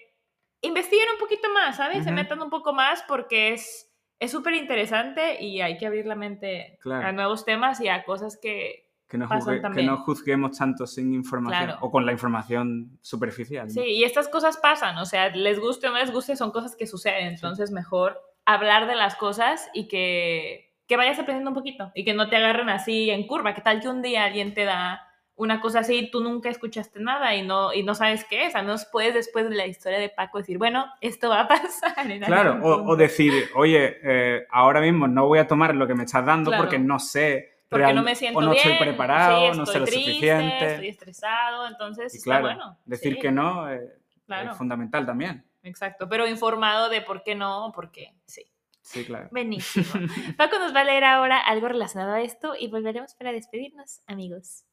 investiguen 0.61 1.07
un 1.13 1.19
poquito 1.19 1.49
más, 1.53 1.77
¿sabes? 1.77 2.03
Se 2.05 2.11
Ujú. 2.11 2.15
metan 2.17 2.43
un 2.43 2.51
poco 2.51 2.73
más 2.73 3.03
porque 3.09 3.53
es 3.53 3.89
es 4.19 4.31
súper 4.31 4.55
interesante 4.55 5.43
y 5.43 5.61
hay 5.61 5.77
que 5.79 5.87
abrir 5.87 6.07
la 6.07 6.15
mente 6.15 6.79
Claro. 6.81 7.09
a 7.09 7.13
nuevos 7.13 7.45
temas 7.45 7.81
y 7.81 7.89
a 7.89 8.05
cosas 8.05 8.39
que... 8.41 8.89
que, 9.13 9.19
no 9.19 9.29
juzgue- 9.29 9.75
que 9.75 9.87
juzguemos 9.99 10.57
tanto 10.59 10.87
sin 10.87 11.13
información 11.13 11.65
Claro. 11.67 11.79
o 11.83 11.91
con 11.91 12.07
la 12.07 12.13
información 12.13 12.99
superficial. 13.03 13.67
¿no? 13.67 13.73
Sí, 13.75 13.81
y 13.83 14.05
estas 14.05 14.29
cosas 14.29 14.57
pasan, 14.57 14.97
o 14.97 15.05
sea, 15.05 15.29
les 15.29 15.61
guste 15.61 15.87
o 15.89 15.91
no 15.93 15.99
les 15.99 16.11
guste, 16.11 16.35
son 16.35 16.51
cosas 16.51 16.75
que 16.75 16.87
suceden. 16.87 17.27
Entonces, 17.29 17.71
mejor 17.71 18.19
hablar 18.47 18.87
de 18.87 18.95
las 18.97 19.15
cosas 19.15 19.69
y 19.75 19.87
que, 19.87 20.73
que 20.89 20.97
vayas 20.97 21.19
aprendiendo 21.19 21.51
un 21.51 21.55
poquito 21.55 21.93
y 21.95 22.05
que 22.05 22.15
no 22.15 22.29
te 22.31 22.37
agarren 22.37 22.71
así 22.71 23.11
en 23.11 23.27
curva. 23.27 23.53
¿Qué 23.55 23.61
tal 23.61 23.81
que 23.81 23.89
un 23.89 24.01
día 24.03 24.25
alguien 24.25 24.55
te 24.55 24.65
da 24.65 25.03
una 25.35 25.61
cosa 25.61 25.81
así 25.81 25.95
y 25.97 26.11
tú 26.11 26.23
nunca 26.23 26.49
escuchaste 26.51 27.01
nada 27.01 27.35
y 27.35 27.43
no, 27.43 27.73
y 27.73 27.83
no 27.83 27.95
sabes 27.95 28.25
qué 28.25 28.47
es? 28.47 28.55
Al 28.55 28.65
menos 28.65 28.87
puedes 28.91 29.15
después 29.15 29.49
de 29.49 29.57
la 29.57 29.67
historia 29.67 29.99
de 29.99 30.09
Paco 30.09 30.39
decir, 30.39 30.57
bueno, 30.59 30.87
esto 31.01 31.29
va 31.29 31.43
a 31.43 31.49
pasar. 31.49 32.11
en 32.11 32.21
Claro, 32.23 32.59
o, 32.63 32.77
punto". 32.79 32.93
o 32.93 32.97
decir, 32.97 33.33
oye, 33.55 33.99
eh, 34.03 34.47
ahora 34.51 34.81
mismo 34.81 35.07
no 35.07 35.27
voy 35.27 35.39
a 35.39 35.47
tomar 35.47 35.75
lo 35.75 35.87
que 35.87 35.95
me 35.95 36.05
estás 36.05 36.25
dando 36.27 36.51
Claro. 36.51 36.65
porque 36.65 36.79
no 36.79 36.99
sé. 36.99 37.52
Porque 37.73 37.85
real- 37.87 37.97
no 37.97 38.03
me 38.03 38.15
siento 38.15 38.39
o 38.39 38.43
no 38.43 38.51
bien, 38.53 38.69
estoy 38.69 38.87
preparado, 38.87 39.53
sí, 39.53 39.59
no 39.59 39.65
sé 39.67 39.79
lo 39.81 39.87
suficiente. 39.87 40.73
Estoy 40.73 40.89
estresado, 40.89 41.67
entonces 41.67 42.15
y 42.15 42.19
está 42.19 42.41
claro, 42.41 42.43
bueno. 42.45 42.79
decir 42.85 43.15
sí, 43.15 43.19
que 43.19 43.33
no 43.33 43.71
eh, 43.73 43.81
Claro, 44.27 44.53
es 44.53 44.57
fundamental 44.59 45.07
también. 45.07 45.45
exacto, 45.63 46.09
pero 46.09 46.27
informado 46.29 46.89
de 46.91 47.01
por 47.01 47.23
qué 47.23 47.35
no, 47.35 47.73
por 47.75 47.91
qué, 47.91 48.15
sí. 48.27 48.45
Sí, 48.83 49.05
claro. 49.05 49.29
Buenísimo. 49.31 49.87
Paco 50.37 50.59
nos 50.59 50.75
va 50.75 50.81
a 50.81 50.85
leer 50.85 51.05
ahora 51.05 51.39
algo 51.39 51.69
relacionado 51.69 52.13
a 52.13 52.21
esto 52.21 52.55
y 52.59 52.69
volveremos 52.69 53.15
para 53.15 53.33
despedirnos, 53.33 54.03
amigos. 54.07 54.65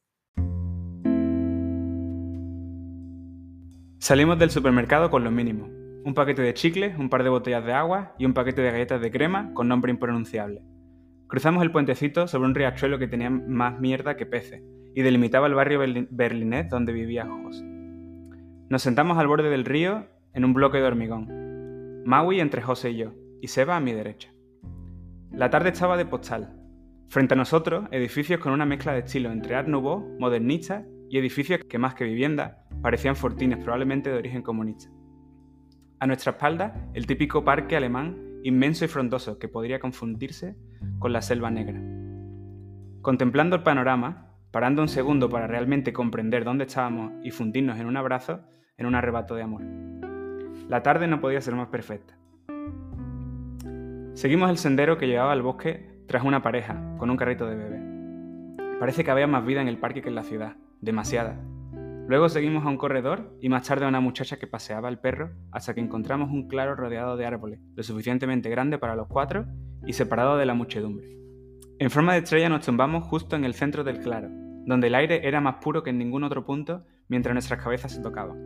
Salimos 3.98 4.38
del 4.38 4.50
supermercado 4.50 5.10
con 5.10 5.24
lo 5.24 5.30
mínimo. 5.30 5.66
Un 6.04 6.14
paquete 6.14 6.42
de 6.42 6.54
chicles, 6.54 6.98
un 6.98 7.08
par 7.10 7.22
de 7.22 7.28
botellas 7.28 7.64
de 7.64 7.72
agua 7.72 8.14
y 8.18 8.24
un 8.24 8.32
paquete 8.34 8.62
de 8.62 8.72
galletas 8.72 9.00
de 9.00 9.10
crema 9.10 9.52
con 9.54 9.68
nombre 9.68 9.90
impronunciable. 9.92 10.62
Cruzamos 11.30 11.62
el 11.62 11.70
puentecito 11.70 12.26
sobre 12.26 12.48
un 12.48 12.56
riachuelo 12.56 12.98
que 12.98 13.06
tenía 13.06 13.30
más 13.30 13.78
mierda 13.78 14.16
que 14.16 14.26
peces 14.26 14.64
y 14.96 15.02
delimitaba 15.02 15.46
el 15.46 15.54
barrio 15.54 15.80
berli- 15.80 16.08
berlinés 16.10 16.68
donde 16.68 16.92
vivía 16.92 17.24
José. 17.24 17.64
Nos 18.68 18.82
sentamos 18.82 19.16
al 19.16 19.28
borde 19.28 19.48
del 19.48 19.64
río 19.64 20.08
en 20.34 20.44
un 20.44 20.54
bloque 20.54 20.78
de 20.78 20.84
hormigón. 20.84 22.02
Maui 22.04 22.40
entre 22.40 22.62
José 22.62 22.90
y 22.90 22.96
yo, 22.96 23.12
y 23.40 23.46
Seba 23.46 23.76
a 23.76 23.80
mi 23.80 23.92
derecha. 23.92 24.32
La 25.30 25.50
tarde 25.50 25.68
estaba 25.68 25.96
de 25.96 26.04
postal. 26.04 26.56
Frente 27.08 27.34
a 27.34 27.36
nosotros, 27.36 27.84
edificios 27.92 28.40
con 28.40 28.52
una 28.52 28.66
mezcla 28.66 28.92
de 28.92 29.00
estilo 29.00 29.30
entre 29.30 29.54
Art 29.54 29.68
Nouveau, 29.68 30.16
modernista 30.18 30.84
y 31.08 31.18
edificios 31.18 31.60
que 31.68 31.78
más 31.78 31.94
que 31.94 32.04
vivienda 32.04 32.64
parecían 32.82 33.14
fortines 33.14 33.58
probablemente 33.58 34.10
de 34.10 34.18
origen 34.18 34.42
comunista. 34.42 34.90
A 36.00 36.08
nuestra 36.08 36.32
espalda, 36.32 36.88
el 36.92 37.06
típico 37.06 37.44
parque 37.44 37.76
alemán 37.76 38.40
inmenso 38.42 38.84
y 38.84 38.88
frondoso 38.88 39.38
que 39.38 39.46
podría 39.46 39.78
confundirse 39.78 40.56
con 40.98 41.12
la 41.12 41.22
selva 41.22 41.50
negra. 41.50 41.80
Contemplando 43.02 43.56
el 43.56 43.62
panorama, 43.62 44.34
parando 44.50 44.82
un 44.82 44.88
segundo 44.88 45.28
para 45.28 45.46
realmente 45.46 45.92
comprender 45.92 46.44
dónde 46.44 46.64
estábamos 46.64 47.12
y 47.22 47.30
fundirnos 47.30 47.78
en 47.78 47.86
un 47.86 47.96
abrazo, 47.96 48.40
en 48.76 48.86
un 48.86 48.94
arrebato 48.94 49.34
de 49.34 49.42
amor. 49.42 49.62
La 50.68 50.82
tarde 50.82 51.06
no 51.06 51.20
podía 51.20 51.40
ser 51.40 51.54
más 51.54 51.68
perfecta. 51.68 52.14
Seguimos 54.14 54.50
el 54.50 54.58
sendero 54.58 54.98
que 54.98 55.06
llevaba 55.06 55.32
al 55.32 55.42
bosque 55.42 56.04
tras 56.06 56.24
una 56.24 56.42
pareja, 56.42 56.96
con 56.98 57.10
un 57.10 57.16
carrito 57.16 57.46
de 57.46 57.56
bebé. 57.56 58.78
Parece 58.78 59.04
que 59.04 59.10
había 59.10 59.26
más 59.26 59.44
vida 59.46 59.62
en 59.62 59.68
el 59.68 59.78
parque 59.78 60.02
que 60.02 60.08
en 60.08 60.14
la 60.14 60.24
ciudad, 60.24 60.56
demasiada. 60.80 61.36
Luego 62.06 62.28
seguimos 62.28 62.66
a 62.66 62.68
un 62.68 62.76
corredor 62.76 63.36
y 63.40 63.48
más 63.48 63.66
tarde 63.66 63.84
a 63.84 63.88
una 63.88 64.00
muchacha 64.00 64.36
que 64.38 64.48
paseaba 64.48 64.88
el 64.88 64.98
perro 64.98 65.30
hasta 65.52 65.74
que 65.74 65.80
encontramos 65.80 66.30
un 66.30 66.48
claro 66.48 66.74
rodeado 66.74 67.16
de 67.16 67.24
árboles, 67.24 67.60
lo 67.76 67.82
suficientemente 67.82 68.50
grande 68.50 68.78
para 68.78 68.96
los 68.96 69.06
cuatro 69.06 69.46
y 69.86 69.92
separado 69.92 70.36
de 70.36 70.46
la 70.46 70.54
muchedumbre. 70.54 71.16
En 71.78 71.90
forma 71.90 72.12
de 72.12 72.18
estrella 72.18 72.48
nos 72.48 72.64
tumbamos 72.64 73.04
justo 73.04 73.36
en 73.36 73.44
el 73.44 73.54
centro 73.54 73.84
del 73.84 74.00
claro, 74.00 74.28
donde 74.66 74.88
el 74.88 74.94
aire 74.94 75.26
era 75.26 75.40
más 75.40 75.56
puro 75.56 75.82
que 75.82 75.90
en 75.90 75.98
ningún 75.98 76.24
otro 76.24 76.44
punto 76.44 76.84
mientras 77.08 77.34
nuestras 77.34 77.62
cabezas 77.62 77.92
se 77.92 78.02
tocaban. 78.02 78.38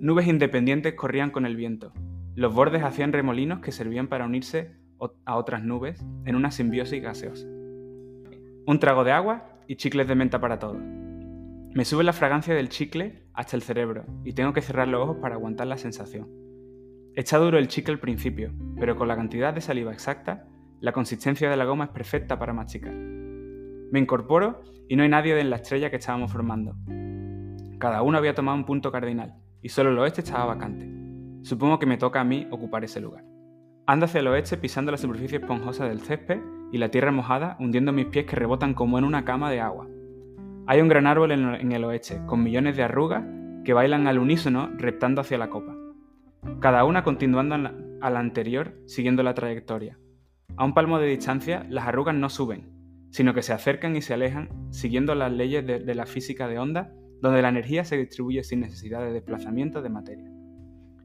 Nubes 0.00 0.26
independientes 0.26 0.94
corrían 0.94 1.30
con 1.30 1.44
el 1.44 1.56
viento. 1.56 1.92
Los 2.34 2.54
bordes 2.54 2.82
hacían 2.82 3.12
remolinos 3.12 3.60
que 3.60 3.72
servían 3.72 4.08
para 4.08 4.26
unirse 4.26 4.76
a 5.24 5.36
otras 5.36 5.62
nubes 5.62 6.04
en 6.24 6.36
una 6.36 6.50
simbiosis 6.50 7.02
gaseosa. 7.02 7.46
Un 7.46 8.78
trago 8.80 9.04
de 9.04 9.12
agua 9.12 9.60
y 9.66 9.76
chicles 9.76 10.08
de 10.08 10.14
menta 10.14 10.40
para 10.40 10.58
todos. 10.58 10.80
Me 10.80 11.84
sube 11.84 12.02
la 12.02 12.12
fragancia 12.12 12.54
del 12.54 12.68
chicle 12.70 13.24
hasta 13.34 13.56
el 13.56 13.62
cerebro 13.62 14.04
y 14.24 14.32
tengo 14.32 14.52
que 14.52 14.62
cerrar 14.62 14.88
los 14.88 15.02
ojos 15.02 15.18
para 15.20 15.34
aguantar 15.34 15.66
la 15.66 15.76
sensación. 15.76 16.47
Está 17.18 17.38
duro 17.38 17.58
el 17.58 17.66
chicle 17.66 17.94
al 17.94 17.98
principio, 17.98 18.52
pero 18.78 18.94
con 18.94 19.08
la 19.08 19.16
cantidad 19.16 19.52
de 19.52 19.60
saliva 19.60 19.92
exacta, 19.92 20.46
la 20.78 20.92
consistencia 20.92 21.50
de 21.50 21.56
la 21.56 21.64
goma 21.64 21.86
es 21.86 21.90
perfecta 21.90 22.38
para 22.38 22.52
masticar. 22.52 22.94
Me 22.94 23.98
incorporo 23.98 24.62
y 24.88 24.94
no 24.94 25.02
hay 25.02 25.08
nadie 25.08 25.36
en 25.40 25.50
la 25.50 25.56
estrella 25.56 25.90
que 25.90 25.96
estábamos 25.96 26.30
formando. 26.30 26.76
Cada 27.80 28.02
uno 28.02 28.18
había 28.18 28.36
tomado 28.36 28.56
un 28.56 28.64
punto 28.64 28.92
cardinal 28.92 29.34
y 29.60 29.68
solo 29.68 29.90
el 29.90 29.98
oeste 29.98 30.20
estaba 30.20 30.44
vacante. 30.44 30.88
Supongo 31.42 31.80
que 31.80 31.86
me 31.86 31.96
toca 31.96 32.20
a 32.20 32.24
mí 32.24 32.46
ocupar 32.52 32.84
ese 32.84 33.00
lugar. 33.00 33.24
Ando 33.88 34.04
hacia 34.04 34.20
el 34.20 34.28
oeste 34.28 34.56
pisando 34.56 34.92
la 34.92 34.98
superficie 34.98 35.38
esponjosa 35.38 35.88
del 35.88 36.02
césped 36.02 36.38
y 36.70 36.78
la 36.78 36.92
tierra 36.92 37.10
mojada 37.10 37.56
hundiendo 37.58 37.92
mis 37.92 38.06
pies 38.06 38.26
que 38.26 38.36
rebotan 38.36 38.74
como 38.74 38.96
en 38.96 39.02
una 39.02 39.24
cama 39.24 39.50
de 39.50 39.58
agua. 39.58 39.88
Hay 40.68 40.80
un 40.80 40.86
gran 40.86 41.08
árbol 41.08 41.32
en 41.32 41.72
el 41.72 41.84
oeste, 41.84 42.20
con 42.26 42.44
millones 42.44 42.76
de 42.76 42.84
arrugas 42.84 43.24
que 43.64 43.72
bailan 43.72 44.06
al 44.06 44.20
unísono 44.20 44.70
reptando 44.76 45.20
hacia 45.20 45.36
la 45.36 45.50
copa. 45.50 45.77
Cada 46.60 46.84
una 46.84 47.04
continuando 47.04 47.54
a 47.54 48.10
la, 48.10 48.18
anterior 48.18 48.80
siguiendo 48.86 49.22
la 49.22 49.34
trayectoria. 49.34 49.98
A 50.56 50.64
un 50.64 50.74
palmo 50.74 50.98
de 50.98 51.08
distancia, 51.08 51.66
las 51.68 51.86
arrugas 51.86 52.14
no 52.14 52.28
suben, 52.28 52.70
sino 53.10 53.34
que 53.34 53.42
se 53.42 53.52
acercan 53.52 53.96
y 53.96 54.02
se 54.02 54.14
alejan 54.14 54.48
siguiendo 54.70 55.14
las 55.14 55.32
leyes 55.32 55.66
de, 55.66 55.78
de 55.78 55.94
la 55.94 56.06
física 56.06 56.48
de 56.48 56.58
onda, 56.58 56.92
donde 57.20 57.42
la 57.42 57.48
energía 57.48 57.84
se 57.84 57.96
distribuye 57.96 58.42
sin 58.44 58.60
necesidad 58.60 59.00
de 59.02 59.12
desplazamiento 59.12 59.82
de 59.82 59.88
materia. 59.88 60.30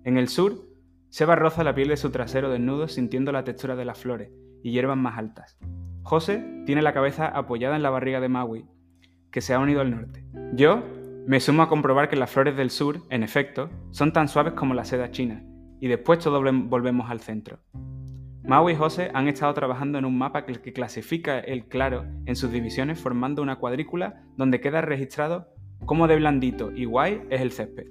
En 0.04 0.18
el 0.18 0.28
sur, 0.28 0.68
Seba 1.10 1.36
roza 1.36 1.64
la 1.64 1.76
piel 1.76 1.90
de 1.90 1.98
su 1.98 2.10
trasero 2.10 2.50
desnudo 2.50 2.88
sintiendo 2.88 3.32
la 3.32 3.44
textura 3.44 3.76
de 3.76 3.86
las 3.86 4.00
flores 4.00 4.32
y 4.64 4.72
hierbas 4.72 4.98
más 4.98 5.20
altas. 5.20 5.60
José 6.02 6.44
tiene 6.66 6.82
la 6.82 6.94
cabeza 6.94 7.28
apoyada 7.28 7.76
en 7.76 7.84
la 7.84 7.92
barriga 7.92 8.20
de 8.20 8.30
Maui, 8.30 8.66
que 9.32 9.42
se 9.42 9.54
ha 9.54 9.60
unido 9.60 9.82
al 9.82 9.92
norte. 9.92 10.26
Yo 10.54 10.84
me 11.26 11.40
sumo 11.40 11.64
a 11.64 11.70
comprobar 11.70 12.10
que 12.10 12.16
las 12.16 12.32
flores 12.32 12.58
del 12.58 12.70
sur, 12.70 13.02
en 13.10 13.24
efecto, 13.24 13.70
son 13.92 14.12
tan 14.12 14.28
suaves 14.28 14.54
como 14.54 14.74
la 14.74 14.84
seda 14.84 15.12
china, 15.12 15.44
y 15.80 15.88
después 15.88 16.20
todos 16.20 16.42
volvem- 16.42 16.68
volvemos 16.70 17.10
al 17.10 17.22
centro. 17.22 17.60
Maui 18.46 18.74
y 18.74 18.76
José 18.76 19.10
han 19.14 19.30
estado 19.30 19.54
trabajando 19.54 19.98
en 19.98 20.04
un 20.04 20.18
mapa 20.18 20.46
que 20.46 20.74
clasifica 20.74 21.40
el 21.40 21.66
claro 21.68 22.06
en 22.26 22.36
sus 22.36 22.52
divisiones 22.52 23.00
formando 23.00 23.42
una 23.42 23.56
cuadrícula 23.56 24.24
donde 24.36 24.60
queda 24.60 24.82
registrado 24.82 25.48
cómo 25.86 26.08
de 26.08 26.18
blandito 26.18 26.72
y 26.76 26.84
guay 26.84 27.22
es 27.30 27.40
el 27.40 27.52
césped. 27.52 27.88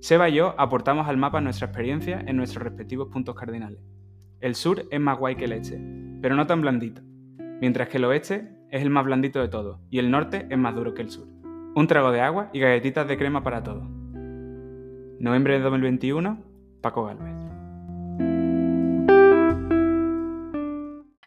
Seba 0.00 0.28
y 0.28 0.34
yo 0.34 0.54
aportamos 0.58 1.06
al 1.06 1.16
mapa 1.16 1.40
nuestra 1.40 1.68
experiencia 1.68 2.20
en 2.26 2.36
nuestros 2.36 2.64
respectivos 2.64 3.08
puntos 3.12 3.36
cardinales. 3.36 3.78
El 4.40 4.56
sur 4.56 4.82
es 4.90 5.00
más 5.00 5.18
guay 5.18 5.36
que 5.36 5.44
el 5.44 5.52
este, 5.52 5.80
pero 6.20 6.34
no 6.34 6.48
tan 6.48 6.62
blandito, 6.62 7.02
mientras 7.60 7.88
que 7.88 7.98
el 7.98 8.04
oeste 8.06 8.48
es 8.70 8.82
el 8.82 8.90
más 8.90 9.04
blandito 9.04 9.40
de 9.40 9.48
todos 9.48 9.80
y 9.88 10.00
el 10.00 10.10
norte 10.10 10.46
es 10.50 10.58
más 10.58 10.74
duro 10.74 10.94
que 10.94 11.02
el 11.02 11.10
sur. 11.10 11.28
Un 11.76 11.86
trago 11.88 12.10
de 12.10 12.22
agua 12.22 12.48
y 12.54 12.60
galletitas 12.60 13.06
de 13.06 13.18
crema 13.18 13.42
para 13.42 13.62
todos. 13.62 13.84
Noviembre 15.20 15.58
de 15.58 15.60
2021, 15.60 16.42
Paco 16.80 17.04
Galvez. 17.04 17.36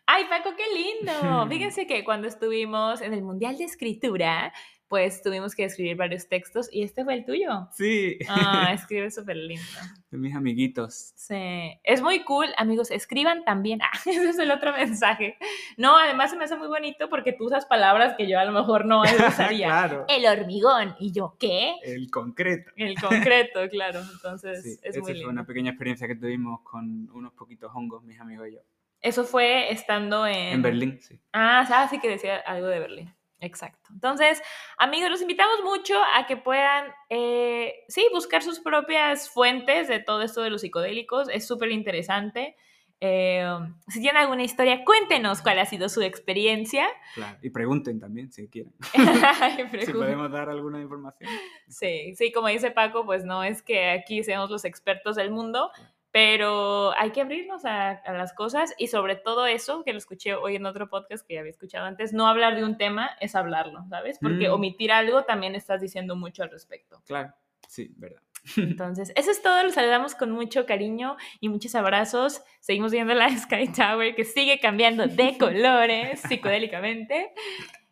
¡Ay, 0.08 0.24
Paco, 0.28 0.50
qué 0.58 0.64
lindo! 0.74 1.48
Fíjense 1.50 1.86
que 1.86 2.04
cuando 2.04 2.28
estuvimos 2.28 3.02
en 3.02 3.14
el 3.14 3.22
Mundial 3.22 3.60
de 3.60 3.66
Escritura, 3.66 4.52
pues 4.90 5.22
tuvimos 5.22 5.56
que 5.56 5.64
escribir 5.64 5.96
varios 5.96 6.28
textos 6.28 6.68
y 6.72 6.82
este 6.84 7.04
fue 7.06 7.14
el 7.14 7.24
tuyo. 7.26 7.70
Sí, 7.72 8.18
Ah, 8.30 8.72
escribe 8.74 9.10
súper 9.12 9.38
lindo. 9.38 9.64
de 10.12 10.18
mis 10.18 10.36
amiguitos. 10.36 11.14
Sí, 11.16 11.80
es 11.84 12.02
muy 12.02 12.24
cool, 12.24 12.48
amigos, 12.58 12.90
escriban 12.92 13.44
también. 13.46 13.80
Ah, 13.84 13.92
ese 14.06 14.30
es 14.30 14.40
el 14.40 14.52
otro 14.52 14.74
mensaje. 14.74 15.38
No, 15.78 15.96
además 15.98 16.32
se 16.32 16.38
me 16.38 16.44
hace 16.46 16.56
muy 16.58 16.68
bonito 16.68 17.08
porque 17.10 17.32
tú 17.34 17.46
usas 17.46 17.66
palabras 17.68 18.16
que 18.18 18.28
yo 18.28 18.40
a 18.40 18.46
lo 18.46 18.52
mejor 18.52 18.86
no 18.86 19.02
usaría. 19.30 19.68
claro, 19.68 20.06
El 20.10 20.26
hormigón. 20.26 20.96
¿Y 21.00 21.12
yo 21.12 21.36
qué? 21.40 21.76
el 21.84 22.10
concreto. 22.12 22.72
El 22.76 23.00
concreto, 23.00 23.60
claro. 23.70 24.02
Entonces, 24.12 24.64
Sí, 24.64 24.80
es 24.84 24.96
muy 24.98 25.04
fue 25.04 25.14
lindo. 25.14 25.30
una 25.30 25.46
pequeña 25.46 25.70
experiencia 25.70 26.08
que 26.08 26.16
tuvimos 26.16 26.62
con 26.62 27.10
unos 27.12 27.32
poquitos 27.34 27.72
hongos, 27.76 28.04
mis 28.04 28.20
amigos 28.20 28.48
y 28.50 28.54
yo. 28.54 28.60
Eso 29.02 29.24
fue 29.24 29.72
estando 29.72 30.26
en... 30.28 30.36
En 30.36 30.62
Berlín, 30.62 31.00
sí. 31.00 31.20
Ah, 31.32 31.88
sí 31.90 32.00
que 32.00 32.10
decía 32.10 32.38
algo 32.38 32.68
de 32.68 32.80
Berlín. 32.80 33.14
Exacto. 33.42 33.90
Entonces, 33.94 34.42
amigos, 34.78 35.10
los 35.10 35.22
invitamos 35.22 35.64
mucho 35.64 35.96
a 36.16 36.28
que 36.28 36.38
puedan, 36.38 36.92
eh, 37.10 37.86
sí, 37.88 38.06
buscar 38.12 38.44
sus 38.44 38.60
propias 38.60 39.30
fuentes 39.30 39.88
de 39.88 40.00
todo 40.00 40.22
esto 40.22 40.42
de 40.42 40.50
los 40.50 40.62
psicodélicos. 40.62 41.30
Es 41.30 41.48
súper 41.48 41.72
interesante. 41.72 42.56
Eh, 43.02 43.48
si 43.88 44.02
tienen 44.02 44.22
alguna 44.22 44.44
historia, 44.44 44.84
cuéntenos 44.84 45.42
cuál 45.42 45.60
ha 45.60 45.66
sido 45.66 45.88
su 45.88 46.02
experiencia. 46.02 46.86
Claro. 47.16 47.38
Y 47.42 47.50
pregunten 47.50 48.00
también 48.00 48.32
si 48.32 48.50
quieren. 48.50 48.74
Si 49.86 49.94
podemos 49.94 50.30
dar 50.32 50.50
alguna 50.50 50.82
información. 50.82 51.30
Sí, 51.68 52.14
sí, 52.16 52.32
como 52.32 52.50
dice 52.50 52.72
Paco, 52.72 53.06
pues 53.06 53.24
no 53.24 53.44
es 53.44 53.62
que 53.62 53.90
aquí 53.90 54.24
seamos 54.24 54.50
los 54.50 54.66
expertos 54.66 55.16
del 55.16 55.32
mundo, 55.32 55.72
pero 56.12 56.92
hay 56.98 57.12
que 57.12 57.22
abrirnos 57.22 57.66
a, 57.66 57.92
a 57.92 58.14
las 58.14 58.34
cosas 58.34 58.74
y 58.78 58.88
sobre 58.88 59.16
todo 59.16 59.46
eso, 59.46 59.84
que 59.84 59.92
lo 59.92 59.98
escuché 60.00 60.34
hoy 60.36 60.56
en 60.56 60.66
otro 60.66 60.90
podcast 60.90 61.26
que 61.28 61.36
ya 61.36 61.40
había 61.42 61.52
escuchado 61.52 61.86
antes, 61.86 62.14
no 62.14 62.28
hablar 62.28 62.56
de 62.56 62.64
un 62.64 62.78
tema 62.78 63.12
es 63.20 63.36
hablarlo, 63.36 63.86
¿sabes? 63.90 64.18
Porque 64.20 64.50
Mm. 64.50 64.54
omitir 64.54 64.92
algo 64.92 65.24
también 65.26 65.56
estás 65.56 65.82
diciendo 65.82 66.16
mucho 66.16 66.42
al 66.44 66.50
respecto. 66.50 67.02
Claro, 67.06 67.34
sí, 67.68 67.94
verdad. 67.98 68.22
Entonces, 68.58 69.12
eso 69.16 69.32
es 69.32 69.42
todo, 69.42 69.62
los 69.64 69.74
saludamos 69.74 70.16
con 70.16 70.32
mucho 70.32 70.66
cariño 70.66 71.18
y 71.42 71.50
muchos 71.50 71.76
abrazos. 71.76 72.42
Seguimos 72.62 72.92
viendo 72.92 73.14
la 73.14 73.30
Sky 73.38 73.68
Tower 73.68 74.16
que 74.16 74.24
sigue 74.26 74.60
cambiando 74.60 75.08
de 75.08 75.38
colores 75.38 76.22
psicodélicamente. 76.28 77.34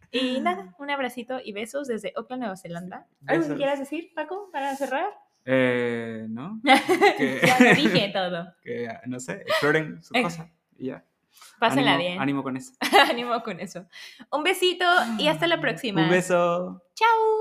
Y 0.10 0.40
nada, 0.40 0.74
un 0.80 0.90
abracito 0.90 1.40
y 1.44 1.52
besos 1.52 1.88
desde 1.88 2.14
Auckland, 2.16 2.42
Nueva 2.44 2.56
Zelanda. 2.58 3.06
¿Algo 3.28 3.46
que 3.50 3.56
quieras 3.56 3.78
decir, 3.78 4.14
Paco, 4.16 4.50
para 4.54 4.74
cerrar? 4.78 5.10
Eh, 5.50 6.26
¿no? 6.30 6.60
Que- 7.18 7.40
ya 7.46 7.58
lo 7.60 7.74
dije 7.76 8.12
todo. 8.14 8.54
que, 8.64 8.90
no 9.06 9.20
sé, 9.20 9.44
exploren 9.48 10.04
sus 10.04 10.22
cosas 10.22 10.48
y 10.78 10.88
ya. 10.88 11.06
Pásenla 11.60 11.94
Ánimo- 11.94 11.98
bien. 12.00 12.20
Ánimo 12.22 12.44
con 12.44 12.58
eso. 12.58 12.74
Ánimo 13.10 13.42
con 13.44 13.60
eso. 13.62 13.86
Un 14.32 14.44
besito 14.44 14.86
y 15.18 15.28
hasta 15.28 15.48
la 15.48 15.60
próxima. 15.62 16.04
Un 16.04 16.10
beso. 16.10 16.84
Chao. 16.96 17.37